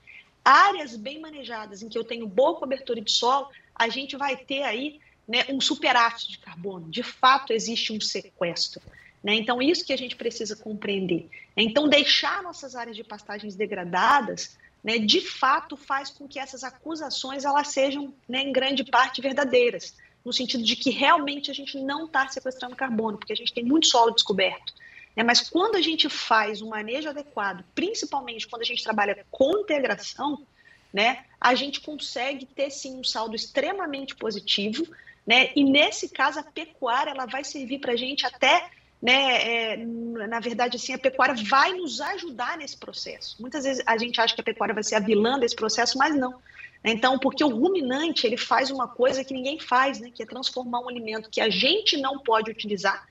Áreas 0.47 0.95
bem 0.95 1.19
manejadas, 1.21 1.83
em 1.83 1.89
que 1.89 1.99
eu 1.99 2.05
tenho 2.05 2.25
boa 2.25 2.55
cobertura 2.55 3.01
de 3.01 3.11
solo, 3.11 3.49
a 3.75 3.89
gente 3.89 4.17
vai 4.17 4.37
ter 4.37 4.63
aí 4.63 5.01
né, 5.27 5.45
um 5.49 5.61
superávit 5.61 6.31
de 6.31 6.39
carbono. 6.39 6.89
De 6.89 7.03
fato, 7.03 7.53
existe 7.53 7.93
um 7.93 8.01
sequestro. 8.01 8.81
Né? 9.25 9.35
Então, 9.35 9.61
isso 9.61 9.85
que 9.85 9.93
a 9.93 9.99
gente 9.99 10.15
precisa 10.15 10.55
compreender. 10.55 11.29
Então, 11.57 11.89
deixar 11.89 12.45
nossas 12.45 12.77
áreas 12.77 12.95
de 12.95 13.03
pastagens 13.03 13.57
degradadas 13.57 14.57
né, 14.85 14.99
de 14.99 15.21
fato 15.21 15.77
faz 15.77 16.11
com 16.11 16.29
que 16.29 16.39
essas 16.39 16.63
acusações 16.63 17.45
elas 17.45 17.67
sejam, 17.67 18.15
né, 18.29 18.43
em 18.43 18.53
grande 18.53 18.85
parte, 18.85 19.21
verdadeiras, 19.21 19.97
no 20.25 20.33
sentido 20.33 20.63
de 20.63 20.77
que 20.77 20.91
realmente 20.91 21.51
a 21.51 21.55
gente 21.55 21.77
não 21.81 22.07
está 22.07 22.29
sequestrando 22.29 22.77
carbono, 22.77 23.19
porque 23.19 23.33
a 23.33 23.37
gente 23.37 23.53
tem 23.53 23.65
muito 23.65 23.89
solo 23.89 24.13
descoberto. 24.13 24.73
Né, 25.17 25.23
mas 25.23 25.49
quando 25.49 25.77
a 25.77 25.81
gente 25.81 26.09
faz 26.11 26.61
um 26.61 26.69
manejo 26.69 27.09
adequado, 27.09 27.65
principalmente 27.75 28.47
quando 28.47 28.63
a 28.63 28.67
gente 28.67 28.85
trabalha 28.85 29.25
com 29.31 29.61
integração, 29.61 30.47
né, 30.93 31.25
a 31.41 31.55
gente 31.55 31.81
consegue 31.81 32.45
ter 32.45 32.71
sim 32.71 32.99
um 32.99 33.05
saldo 33.05 33.35
extremamente 33.35 34.15
positivo, 34.15 34.87
né, 35.27 35.51
e 35.57 35.65
nesse 35.65 36.11
caso 36.11 36.39
a 36.39 36.43
pecuária 36.43 37.11
ela 37.11 37.25
vai 37.25 37.43
servir 37.43 37.79
para 37.79 37.93
a 37.93 37.97
gente 37.97 38.27
até 38.27 38.71
né, 39.01 39.73
é, 39.73 39.77
na 39.77 40.41
verdade, 40.41 40.77
assim, 40.77 40.95
a 40.95 40.99
pecuária 40.99 41.35
vai 41.49 41.73
nos 41.75 42.01
ajudar 42.01 42.57
nesse 42.57 42.77
processo. 42.77 43.37
Muitas 43.39 43.65
vezes 43.65 43.83
a 43.87 43.97
gente 43.99 44.19
acha 44.21 44.35
que 44.35 44.41
a 44.41 44.45
pecuária 44.45 44.75
vai 44.75 44.83
ser 44.83 44.95
a 44.95 45.01
vilã 45.01 45.39
desse 45.39 45.55
processo, 45.55 45.99
mas 45.99 46.17
não. 46.17 46.41
Então, 46.83 47.19
porque 47.19 47.45
o 47.45 47.49
ruminante 47.49 48.27
ele 48.27 48.37
faz 48.37 48.71
uma 48.71 48.89
coisa 48.89 49.23
que 49.23 49.35
ninguém 49.35 49.61
faz, 49.61 50.01
né, 50.01 50.11
que 50.13 50.23
é 50.23 50.27
transformar 50.27 50.81
um 50.81 50.89
alimento 50.89 51.29
que 51.31 51.41
a 51.41 51.51
gente 51.51 51.97
não 51.99 52.19
pode 52.19 52.51
utilizar, 52.51 53.07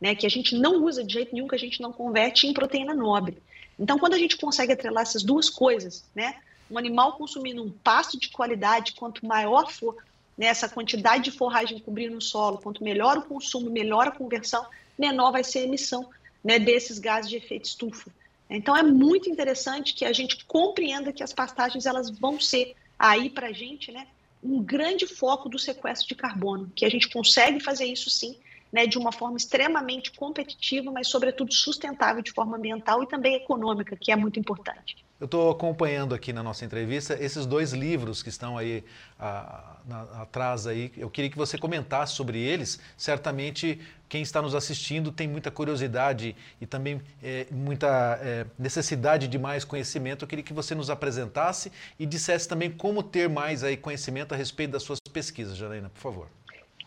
né, 0.00 0.14
que 0.14 0.26
a 0.26 0.30
gente 0.30 0.54
não 0.54 0.82
usa 0.84 1.02
de 1.02 1.12
jeito 1.12 1.34
nenhum, 1.34 1.48
que 1.48 1.54
a 1.54 1.58
gente 1.58 1.80
não 1.80 1.92
converte 1.92 2.46
em 2.46 2.52
proteína 2.52 2.94
nobre. 2.94 3.38
Então, 3.78 3.98
quando 3.98 4.14
a 4.14 4.18
gente 4.18 4.36
consegue 4.36 4.72
atrelar 4.72 5.02
essas 5.02 5.22
duas 5.22 5.50
coisas, 5.50 6.04
né, 6.14 6.36
um 6.70 6.78
animal 6.78 7.14
consumindo 7.14 7.62
um 7.62 7.70
pasto 7.70 8.18
de 8.18 8.28
qualidade, 8.28 8.92
quanto 8.92 9.24
maior 9.26 9.70
for 9.70 9.96
né, 10.36 10.46
essa 10.46 10.68
quantidade 10.68 11.24
de 11.24 11.30
forragem 11.30 11.78
cobrindo 11.78 12.16
o 12.16 12.22
solo, 12.22 12.58
quanto 12.58 12.84
melhor 12.84 13.18
o 13.18 13.22
consumo, 13.22 13.70
melhor 13.70 14.08
a 14.08 14.10
conversão, 14.10 14.66
menor 14.98 15.32
vai 15.32 15.44
ser 15.44 15.60
a 15.60 15.64
emissão 15.64 16.08
né, 16.42 16.58
desses 16.58 16.98
gases 16.98 17.30
de 17.30 17.36
efeito 17.36 17.66
estufa. 17.66 18.10
Então 18.48 18.76
é 18.76 18.82
muito 18.82 19.28
interessante 19.28 19.94
que 19.94 20.04
a 20.04 20.12
gente 20.12 20.44
compreenda 20.44 21.12
que 21.12 21.22
as 21.22 21.32
pastagens 21.32 21.86
elas 21.86 22.10
vão 22.10 22.38
ser 22.38 22.76
aí 22.98 23.28
para 23.28 23.48
a 23.48 23.52
gente 23.52 23.90
né, 23.90 24.06
um 24.42 24.62
grande 24.62 25.06
foco 25.06 25.48
do 25.48 25.58
sequestro 25.58 26.08
de 26.08 26.14
carbono, 26.14 26.70
que 26.74 26.84
a 26.84 26.88
gente 26.88 27.08
consegue 27.08 27.60
fazer 27.60 27.86
isso 27.86 28.08
sim, 28.08 28.36
né, 28.72 28.86
de 28.86 28.98
uma 28.98 29.12
forma 29.12 29.36
extremamente 29.36 30.12
competitiva, 30.12 30.90
mas 30.90 31.08
sobretudo 31.08 31.52
sustentável 31.52 32.22
de 32.22 32.32
forma 32.32 32.56
ambiental 32.56 33.02
e 33.02 33.06
também 33.06 33.34
econômica, 33.34 33.96
que 33.96 34.10
é 34.10 34.16
muito 34.16 34.38
importante. 34.38 35.04
Eu 35.18 35.24
estou 35.24 35.50
acompanhando 35.50 36.14
aqui 36.14 36.30
na 36.30 36.42
nossa 36.42 36.62
entrevista 36.62 37.16
esses 37.18 37.46
dois 37.46 37.72
livros 37.72 38.22
que 38.22 38.28
estão 38.28 38.58
aí 38.58 38.84
a, 39.18 39.78
na, 39.86 40.02
atrás 40.20 40.66
aí. 40.66 40.92
Eu 40.94 41.08
queria 41.08 41.30
que 41.30 41.38
você 41.38 41.56
comentasse 41.56 42.12
sobre 42.12 42.38
eles. 42.38 42.78
Certamente 42.98 43.80
quem 44.10 44.20
está 44.20 44.42
nos 44.42 44.54
assistindo 44.54 45.10
tem 45.10 45.26
muita 45.26 45.50
curiosidade 45.50 46.36
e 46.60 46.66
também 46.66 47.00
é, 47.22 47.46
muita 47.50 48.18
é, 48.20 48.44
necessidade 48.58 49.26
de 49.26 49.38
mais 49.38 49.64
conhecimento. 49.64 50.24
Eu 50.24 50.28
queria 50.28 50.44
que 50.44 50.52
você 50.52 50.74
nos 50.74 50.90
apresentasse 50.90 51.72
e 51.98 52.04
dissesse 52.04 52.46
também 52.46 52.70
como 52.70 53.02
ter 53.02 53.26
mais 53.26 53.64
aí 53.64 53.74
conhecimento 53.74 54.34
a 54.34 54.36
respeito 54.36 54.72
das 54.72 54.82
suas 54.82 54.98
pesquisas, 55.10 55.56
Janaína, 55.56 55.88
por 55.88 56.00
favor. 56.00 56.28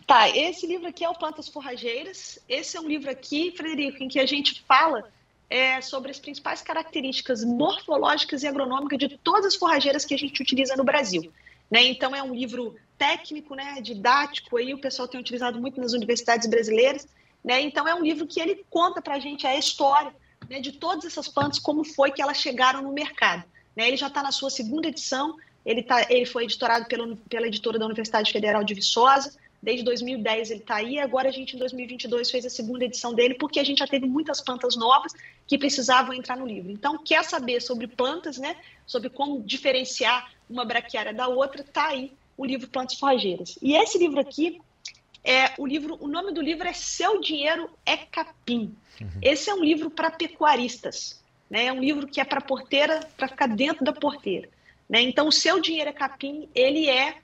Tá, 0.10 0.28
esse 0.28 0.66
livro 0.66 0.88
aqui 0.88 1.06
é 1.06 1.10
o 1.10 1.14
Plantas 1.14 1.48
Forrageiras. 1.48 2.40
Esse 2.50 2.76
é 2.76 2.82
um 2.82 2.88
livro 2.88 3.12
aqui, 3.12 3.54
Frederico, 3.56 4.02
em 4.02 4.08
que 4.08 4.20
a 4.20 4.26
gente 4.26 4.60
fala 4.68 5.08
é, 5.48 5.80
sobre 5.82 6.10
as 6.10 6.18
principais 6.18 6.64
características 6.64 7.44
morfológicas 7.44 8.42
e 8.42 8.48
agronômicas 8.48 8.98
de 8.98 9.20
todas 9.20 9.46
as 9.46 9.56
forrageiras 9.56 10.06
que 10.06 10.16
a 10.16 10.18
gente 10.18 10.42
utiliza 10.42 10.76
no 10.76 10.84
Brasil. 10.84 11.32
Né? 11.70 11.84
Então, 11.84 12.16
é 12.16 12.24
um 12.24 12.34
livro 12.34 12.76
técnico, 12.98 13.54
né, 13.54 13.80
didático, 13.84 14.58
aí 14.58 14.74
o 14.74 14.82
pessoal 14.82 15.08
tem 15.08 15.20
utilizado 15.20 15.62
muito 15.62 15.80
nas 15.80 15.94
universidades 15.94 16.50
brasileiras. 16.50 17.08
Né? 17.44 17.62
Então, 17.62 17.88
é 17.88 17.94
um 17.94 18.02
livro 18.02 18.26
que 18.26 18.42
ele 18.42 18.66
conta 18.68 19.04
para 19.04 19.14
a 19.14 19.20
gente 19.20 19.46
a 19.46 19.56
história 19.56 20.12
né, 20.50 20.60
de 20.60 20.72
todas 20.72 21.06
essas 21.06 21.28
plantas, 21.28 21.60
como 21.60 21.84
foi 21.84 22.10
que 22.10 22.20
elas 22.20 22.38
chegaram 22.38 22.82
no 22.82 22.92
mercado. 22.92 23.44
Né? 23.76 23.88
Ele 23.88 23.98
já 23.98 24.08
está 24.08 24.24
na 24.24 24.32
sua 24.32 24.50
segunda 24.50 24.88
edição, 24.88 25.38
ele, 25.64 25.84
tá, 25.84 26.08
ele 26.10 26.26
foi 26.26 26.46
editorado 26.46 26.86
pela, 26.88 27.16
pela 27.30 27.46
editora 27.46 27.78
da 27.78 27.86
Universidade 27.86 28.32
Federal 28.32 28.64
de 28.64 28.74
Viçosa, 28.74 29.38
Desde 29.62 29.84
2010 29.84 30.52
ele 30.52 30.62
está 30.62 30.76
aí, 30.76 31.00
agora 31.00 31.28
a 31.28 31.32
gente 31.32 31.56
em 31.56 31.60
2022 31.60 32.32
fez 32.32 32.46
a 32.46 32.50
segunda 32.50 32.86
edição 32.86 33.14
dele, 33.14 33.34
porque 33.34 33.60
a 33.60 33.64
gente 33.64 33.80
já 33.80 33.88
teve 33.88 34.06
muitas 34.06 34.40
plantas 34.40 34.78
novas 34.78 35.14
que 35.46 35.58
precisavam 35.58 36.14
entrar 36.14 36.38
no 36.38 36.48
livro. 36.48 36.72
Então, 36.72 36.98
quer 36.98 37.24
saber 37.26 37.62
sobre 37.62 37.86
plantas, 37.86 38.38
né? 38.38 38.56
Sobre 38.86 39.10
como 39.10 39.42
diferenciar 39.42 40.32
uma 40.50 40.64
braquiária 40.64 41.14
da 41.14 41.28
outra, 41.28 41.62
está 41.62 41.88
aí 41.88 42.14
o 42.38 42.46
livro 42.46 42.70
Plantas 42.70 42.98
Forrageiras. 42.98 43.60
E 43.62 43.76
esse 43.76 43.98
livro 43.98 44.20
aqui 44.20 44.62
é 45.26 45.52
o 45.58 45.68
livro, 45.68 45.98
o 46.00 46.08
nome 46.08 46.32
do 46.32 46.42
livro 46.42 46.66
é 46.66 46.72
Seu 46.72 47.20
Dinheiro 47.20 47.70
é 47.86 47.98
Capim. 47.98 48.74
Uhum. 49.02 49.10
Esse 49.22 49.50
é 49.50 49.54
um 49.54 49.64
livro 49.64 49.90
para 49.90 50.10
pecuaristas, 50.10 51.22
né? 51.50 51.66
É 51.66 51.74
um 51.74 51.82
livro 51.82 52.08
que 52.08 52.22
é 52.22 52.24
para 52.24 52.40
porteira, 52.40 53.02
para 53.18 53.28
ficar 53.28 53.48
dentro 53.48 53.84
da 53.84 53.92
porteira, 53.92 54.48
né? 54.88 55.02
Então, 55.02 55.28
o 55.28 55.32
Seu 55.34 55.60
Dinheiro 55.60 55.90
é 55.90 55.94
Capim, 55.94 56.48
ele 56.56 56.90
é 56.90 57.18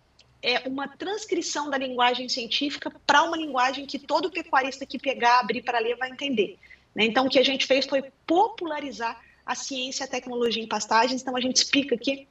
é 0.45 0.61
uma 0.67 0.87
transcrição 0.87 1.71
da 1.71 1.77
linguagem 1.77 2.29
científica 2.29 2.91
para 3.07 3.23
uma 3.23 3.35
linguagem 3.35 3.87
que 3.87 3.97
todo 3.97 4.29
pecuarista 4.29 4.85
que 4.85 4.99
pegar, 4.99 5.39
abrir 5.39 5.63
para 5.63 5.79
ler 5.79 5.97
vai 5.97 6.11
entender. 6.11 6.59
Né? 6.93 7.05
Então, 7.05 7.25
o 7.25 7.29
que 7.29 7.39
a 7.39 7.43
gente 7.43 7.65
fez 7.65 7.87
foi 7.87 8.03
popularizar 8.27 9.19
a 9.43 9.55
ciência 9.55 10.03
e 10.03 10.05
a 10.05 10.07
tecnologia 10.07 10.63
em 10.63 10.67
pastagens. 10.67 11.19
Então, 11.19 11.35
a 11.35 11.41
gente 11.41 11.55
explica 11.55 11.95
aqui 11.95 12.27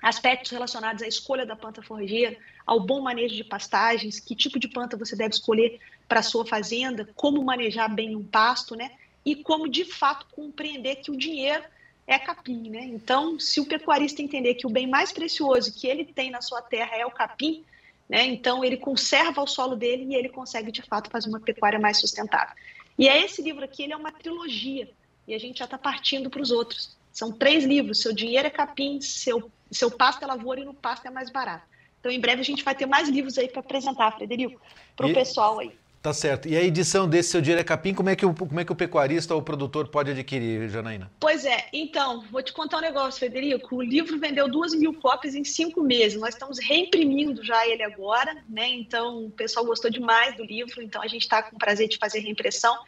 aspectos 0.00 0.52
relacionados 0.52 1.02
à 1.02 1.08
escolha 1.08 1.44
da 1.44 1.56
planta 1.56 1.82
forrageira, 1.82 2.36
ao 2.64 2.78
bom 2.78 3.00
manejo 3.00 3.34
de 3.34 3.42
pastagens, 3.42 4.20
que 4.20 4.36
tipo 4.36 4.60
de 4.60 4.68
planta 4.68 4.96
você 4.96 5.16
deve 5.16 5.34
escolher 5.34 5.80
para 6.06 6.22
sua 6.22 6.46
fazenda, 6.46 7.08
como 7.16 7.42
manejar 7.42 7.92
bem 7.92 8.14
um 8.14 8.22
pasto, 8.22 8.76
né? 8.76 8.92
E 9.24 9.34
como 9.34 9.68
de 9.68 9.84
fato 9.84 10.26
compreender 10.30 10.96
que 10.96 11.10
o 11.10 11.16
dinheiro 11.16 11.64
é 12.06 12.18
capim, 12.18 12.70
né? 12.70 12.84
Então, 12.84 13.38
se 13.38 13.60
o 13.60 13.66
pecuarista 13.66 14.22
entender 14.22 14.54
que 14.54 14.66
o 14.66 14.70
bem 14.70 14.86
mais 14.86 15.12
precioso 15.12 15.74
que 15.74 15.86
ele 15.86 16.04
tem 16.04 16.30
na 16.30 16.40
sua 16.40 16.62
terra 16.62 16.96
é 16.96 17.04
o 17.04 17.10
capim, 17.10 17.64
né? 18.08 18.24
Então 18.24 18.64
ele 18.64 18.76
conserva 18.76 19.42
o 19.42 19.46
solo 19.46 19.74
dele 19.74 20.04
e 20.04 20.14
ele 20.14 20.28
consegue 20.28 20.70
de 20.70 20.82
fato 20.82 21.10
fazer 21.10 21.28
uma 21.28 21.40
pecuária 21.40 21.78
mais 21.78 21.98
sustentável. 21.98 22.54
E 22.98 23.08
é 23.08 23.24
esse 23.24 23.42
livro 23.42 23.64
aqui, 23.64 23.82
ele 23.82 23.92
é 23.92 23.96
uma 23.96 24.12
trilogia 24.12 24.88
e 25.26 25.34
a 25.34 25.38
gente 25.38 25.58
já 25.58 25.64
está 25.64 25.76
partindo 25.76 26.30
para 26.30 26.40
os 26.40 26.50
outros. 26.50 26.96
São 27.12 27.32
três 27.32 27.64
livros: 27.64 28.00
seu 28.00 28.12
dinheiro 28.12 28.46
é 28.46 28.50
capim, 28.50 29.00
seu 29.00 29.50
seu 29.70 29.90
pasto 29.90 30.22
é 30.22 30.26
lavoura 30.26 30.60
e 30.60 30.64
no 30.64 30.74
pasto 30.74 31.06
é 31.06 31.10
mais 31.10 31.30
barato. 31.30 31.66
Então, 31.98 32.12
em 32.12 32.20
breve 32.20 32.40
a 32.40 32.44
gente 32.44 32.62
vai 32.62 32.74
ter 32.74 32.86
mais 32.86 33.08
livros 33.08 33.36
aí 33.36 33.48
para 33.48 33.60
apresentar, 33.60 34.12
Frederico, 34.12 34.60
para 34.94 35.06
o 35.06 35.12
pessoal 35.12 35.58
aí. 35.58 35.72
Tá 36.06 36.12
certo. 36.12 36.46
E 36.46 36.56
a 36.56 36.62
edição 36.62 37.08
desse 37.08 37.30
Seu 37.30 37.40
Dinheiro 37.40 37.60
é 37.60 37.64
Capim, 37.64 37.92
como 37.92 38.08
é 38.08 38.14
que 38.14 38.24
o, 38.24 38.32
como 38.32 38.60
é 38.60 38.64
que 38.64 38.70
o 38.70 38.76
pecuarista 38.76 39.34
ou 39.34 39.40
o 39.40 39.42
produtor 39.42 39.88
pode 39.88 40.12
adquirir, 40.12 40.68
Janaína? 40.68 41.10
Pois 41.18 41.44
é. 41.44 41.66
Então, 41.72 42.24
vou 42.30 42.40
te 42.44 42.52
contar 42.52 42.78
um 42.78 42.80
negócio, 42.80 43.18
Federico. 43.18 43.74
O 43.74 43.82
livro 43.82 44.16
vendeu 44.16 44.48
duas 44.48 44.72
mil 44.72 44.94
cópias 44.94 45.34
em 45.34 45.42
cinco 45.42 45.82
meses. 45.82 46.16
Nós 46.20 46.34
estamos 46.34 46.60
reimprimindo 46.60 47.42
já 47.44 47.66
ele 47.66 47.82
agora, 47.82 48.40
né? 48.48 48.68
Então, 48.68 49.24
o 49.24 49.30
pessoal 49.32 49.66
gostou 49.66 49.90
demais 49.90 50.36
do 50.36 50.44
livro. 50.44 50.80
Então, 50.80 51.02
a 51.02 51.08
gente 51.08 51.22
está 51.22 51.42
com 51.42 51.58
prazer 51.58 51.88
de 51.88 51.98
fazer 51.98 52.20
reimpressão. 52.20 52.78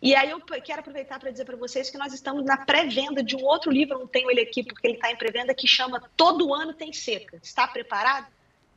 E 0.00 0.14
aí 0.14 0.30
eu 0.30 0.40
quero 0.40 0.80
aproveitar 0.80 1.20
para 1.20 1.30
dizer 1.30 1.44
para 1.44 1.56
vocês 1.56 1.90
que 1.90 1.98
nós 1.98 2.14
estamos 2.14 2.42
na 2.42 2.56
pré-venda 2.56 3.22
de 3.22 3.36
um 3.36 3.44
outro 3.44 3.70
livro, 3.70 3.98
não 3.98 4.06
tenho 4.06 4.30
ele 4.30 4.40
aqui 4.40 4.62
porque 4.62 4.86
ele 4.86 4.94
está 4.94 5.12
em 5.12 5.16
pré-venda, 5.16 5.52
que 5.52 5.68
chama 5.68 6.02
Todo 6.16 6.54
Ano 6.54 6.72
Tem 6.72 6.90
Seca. 6.90 7.38
Está 7.42 7.68
preparado? 7.68 8.28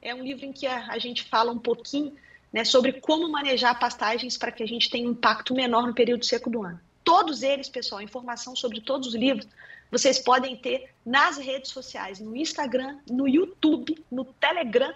É 0.02 0.14
um 0.14 0.22
livro 0.22 0.46
em 0.46 0.52
que 0.52 0.68
a, 0.68 0.88
a 0.90 1.00
gente 1.00 1.24
fala 1.24 1.50
um 1.50 1.60
pouquinho 1.60 2.14
né, 2.52 2.64
sobre 2.64 2.94
como 2.94 3.30
manejar 3.30 3.78
pastagens 3.80 4.38
para 4.38 4.52
que 4.52 4.64
a 4.64 4.68
gente 4.68 4.90
tenha 4.90 5.08
um 5.08 5.12
impacto 5.12 5.54
menor 5.54 5.88
no 5.88 5.94
período 5.94 6.26
seco 6.26 6.50
do 6.50 6.64
ano. 6.64 6.80
Todos 7.04 7.44
eles, 7.44 7.70
pessoal, 7.70 8.02
informação 8.02 8.56
sobre 8.56 8.82
todos 8.82 9.10
os 9.10 9.16
livros, 9.16 9.48
vocês 9.92 10.20
podem 10.20 10.56
ter 10.56 10.90
nas 11.06 11.38
redes 11.38 11.72
sociais, 11.72 12.20
no 12.20 12.36
Instagram, 12.36 12.98
no 13.10 13.28
YouTube, 13.28 14.04
no 14.12 14.26
Telegram, 14.26 14.94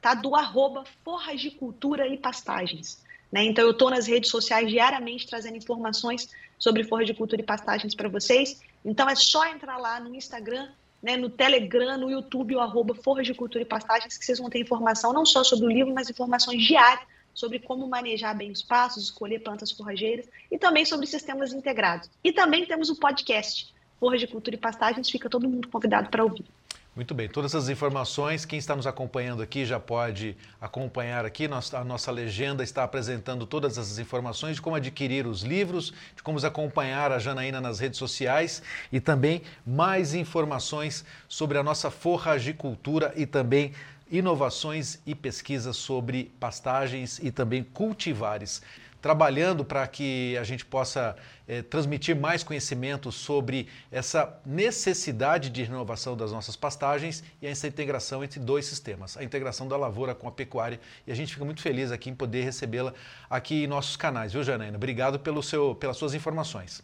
tá? 0.00 0.14
Do 0.14 0.34
arroba 0.34 0.84
Forragicultura 1.04 2.08
e 2.08 2.18
Pastagens. 2.18 3.02
Né? 3.30 3.44
Então, 3.44 3.64
eu 3.64 3.70
estou 3.70 3.88
nas 3.88 4.06
redes 4.06 4.30
sociais 4.30 4.68
diariamente 4.68 5.26
trazendo 5.26 5.56
informações 5.56 6.28
sobre 6.58 6.84
Forra 6.84 7.04
de 7.04 7.14
Cultura 7.14 7.40
e 7.40 7.44
Pastagens 7.44 7.94
para 7.94 8.08
vocês. 8.08 8.60
Então, 8.84 9.08
é 9.08 9.14
só 9.14 9.46
entrar 9.46 9.78
lá 9.78 10.00
no 10.00 10.14
Instagram, 10.14 10.68
né, 11.02 11.16
no 11.16 11.28
Telegram, 11.28 11.98
no 11.98 12.10
YouTube, 12.10 12.54
o 12.54 12.60
arroba 12.60 12.94
de 13.22 13.34
Cultura 13.34 13.62
e 13.62 13.66
Pastagens, 13.66 14.16
que 14.16 14.24
vocês 14.24 14.38
vão 14.38 14.48
ter 14.48 14.60
informação 14.60 15.12
não 15.12 15.26
só 15.26 15.42
sobre 15.42 15.66
o 15.66 15.68
livro, 15.68 15.92
mas 15.92 16.08
informações 16.08 16.62
diárias 16.62 17.06
sobre 17.34 17.58
como 17.58 17.88
manejar 17.88 18.36
bem 18.36 18.50
os 18.50 18.62
passos, 18.62 19.04
escolher 19.04 19.40
plantas 19.40 19.72
forrageiras 19.72 20.28
e 20.50 20.58
também 20.58 20.84
sobre 20.84 21.06
sistemas 21.06 21.52
integrados. 21.52 22.10
E 22.22 22.30
também 22.30 22.66
temos 22.66 22.90
o 22.90 22.96
podcast 22.96 23.72
Forra 23.98 24.18
de 24.18 24.26
Cultura 24.26 24.56
e 24.56 24.58
Pastagens, 24.58 25.10
fica 25.10 25.30
todo 25.30 25.48
mundo 25.48 25.68
convidado 25.68 26.10
para 26.10 26.24
ouvir. 26.24 26.44
Muito 26.94 27.14
bem, 27.14 27.26
todas 27.26 27.54
as 27.54 27.70
informações, 27.70 28.44
quem 28.44 28.58
está 28.58 28.76
nos 28.76 28.86
acompanhando 28.86 29.42
aqui 29.42 29.64
já 29.64 29.80
pode 29.80 30.36
acompanhar 30.60 31.24
aqui. 31.24 31.46
a 31.46 31.82
nossa 31.82 32.10
legenda 32.10 32.62
está 32.62 32.84
apresentando 32.84 33.46
todas 33.46 33.78
essas 33.78 33.98
informações 33.98 34.56
de 34.56 34.62
como 34.62 34.76
adquirir 34.76 35.26
os 35.26 35.40
livros, 35.42 35.94
de 36.14 36.22
como 36.22 36.38
acompanhar 36.44 37.10
a 37.10 37.18
Janaína 37.18 37.62
nas 37.62 37.80
redes 37.80 37.98
sociais 37.98 38.62
e 38.92 39.00
também 39.00 39.40
mais 39.66 40.12
informações 40.12 41.02
sobre 41.26 41.56
a 41.56 41.62
nossa 41.62 41.90
forragicultura 41.90 43.14
e 43.16 43.24
também 43.24 43.72
inovações 44.10 44.98
e 45.06 45.14
pesquisas 45.14 45.78
sobre 45.78 46.30
pastagens 46.38 47.18
e 47.22 47.30
também 47.30 47.64
cultivares 47.64 48.60
trabalhando 49.02 49.64
para 49.64 49.84
que 49.88 50.36
a 50.38 50.44
gente 50.44 50.64
possa 50.64 51.16
é, 51.46 51.60
transmitir 51.60 52.14
mais 52.14 52.44
conhecimento 52.44 53.10
sobre 53.10 53.68
essa 53.90 54.40
necessidade 54.46 55.50
de 55.50 55.64
renovação 55.64 56.16
das 56.16 56.30
nossas 56.30 56.54
pastagens 56.54 57.24
e 57.42 57.46
essa 57.48 57.66
integração 57.66 58.22
entre 58.22 58.38
dois 58.38 58.64
sistemas, 58.64 59.16
a 59.16 59.24
integração 59.24 59.66
da 59.66 59.76
lavoura 59.76 60.14
com 60.14 60.28
a 60.28 60.32
pecuária. 60.32 60.78
E 61.04 61.10
a 61.10 61.14
gente 61.16 61.32
fica 61.34 61.44
muito 61.44 61.60
feliz 61.60 61.90
aqui 61.90 62.08
em 62.10 62.14
poder 62.14 62.42
recebê-la 62.42 62.94
aqui 63.28 63.64
em 63.64 63.66
nossos 63.66 63.96
canais, 63.96 64.32
viu, 64.32 64.44
Janaína? 64.44 64.76
Obrigado 64.76 65.18
pelo 65.18 65.42
seu, 65.42 65.74
pelas 65.74 65.96
suas 65.96 66.14
informações. 66.14 66.80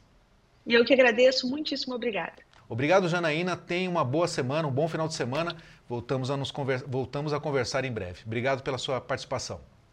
E 0.66 0.74
eu 0.74 0.84
que 0.84 0.92
agradeço, 0.92 1.48
muitíssimo 1.48 1.94
obrigada. 1.94 2.42
Obrigado, 2.68 3.08
Janaína. 3.08 3.56
Tenha 3.56 3.88
uma 3.88 4.04
boa 4.04 4.28
semana, 4.28 4.68
um 4.68 4.72
bom 4.72 4.88
final 4.88 5.08
de 5.08 5.14
semana. 5.14 5.56
Voltamos 5.88 6.30
a, 6.30 6.36
nos 6.36 6.50
conver... 6.50 6.84
Voltamos 6.86 7.32
a 7.32 7.40
conversar 7.40 7.84
em 7.84 7.92
breve. 7.92 8.20
Obrigado 8.26 8.62
pela 8.62 8.76
sua 8.76 9.00
participação. 9.00 9.60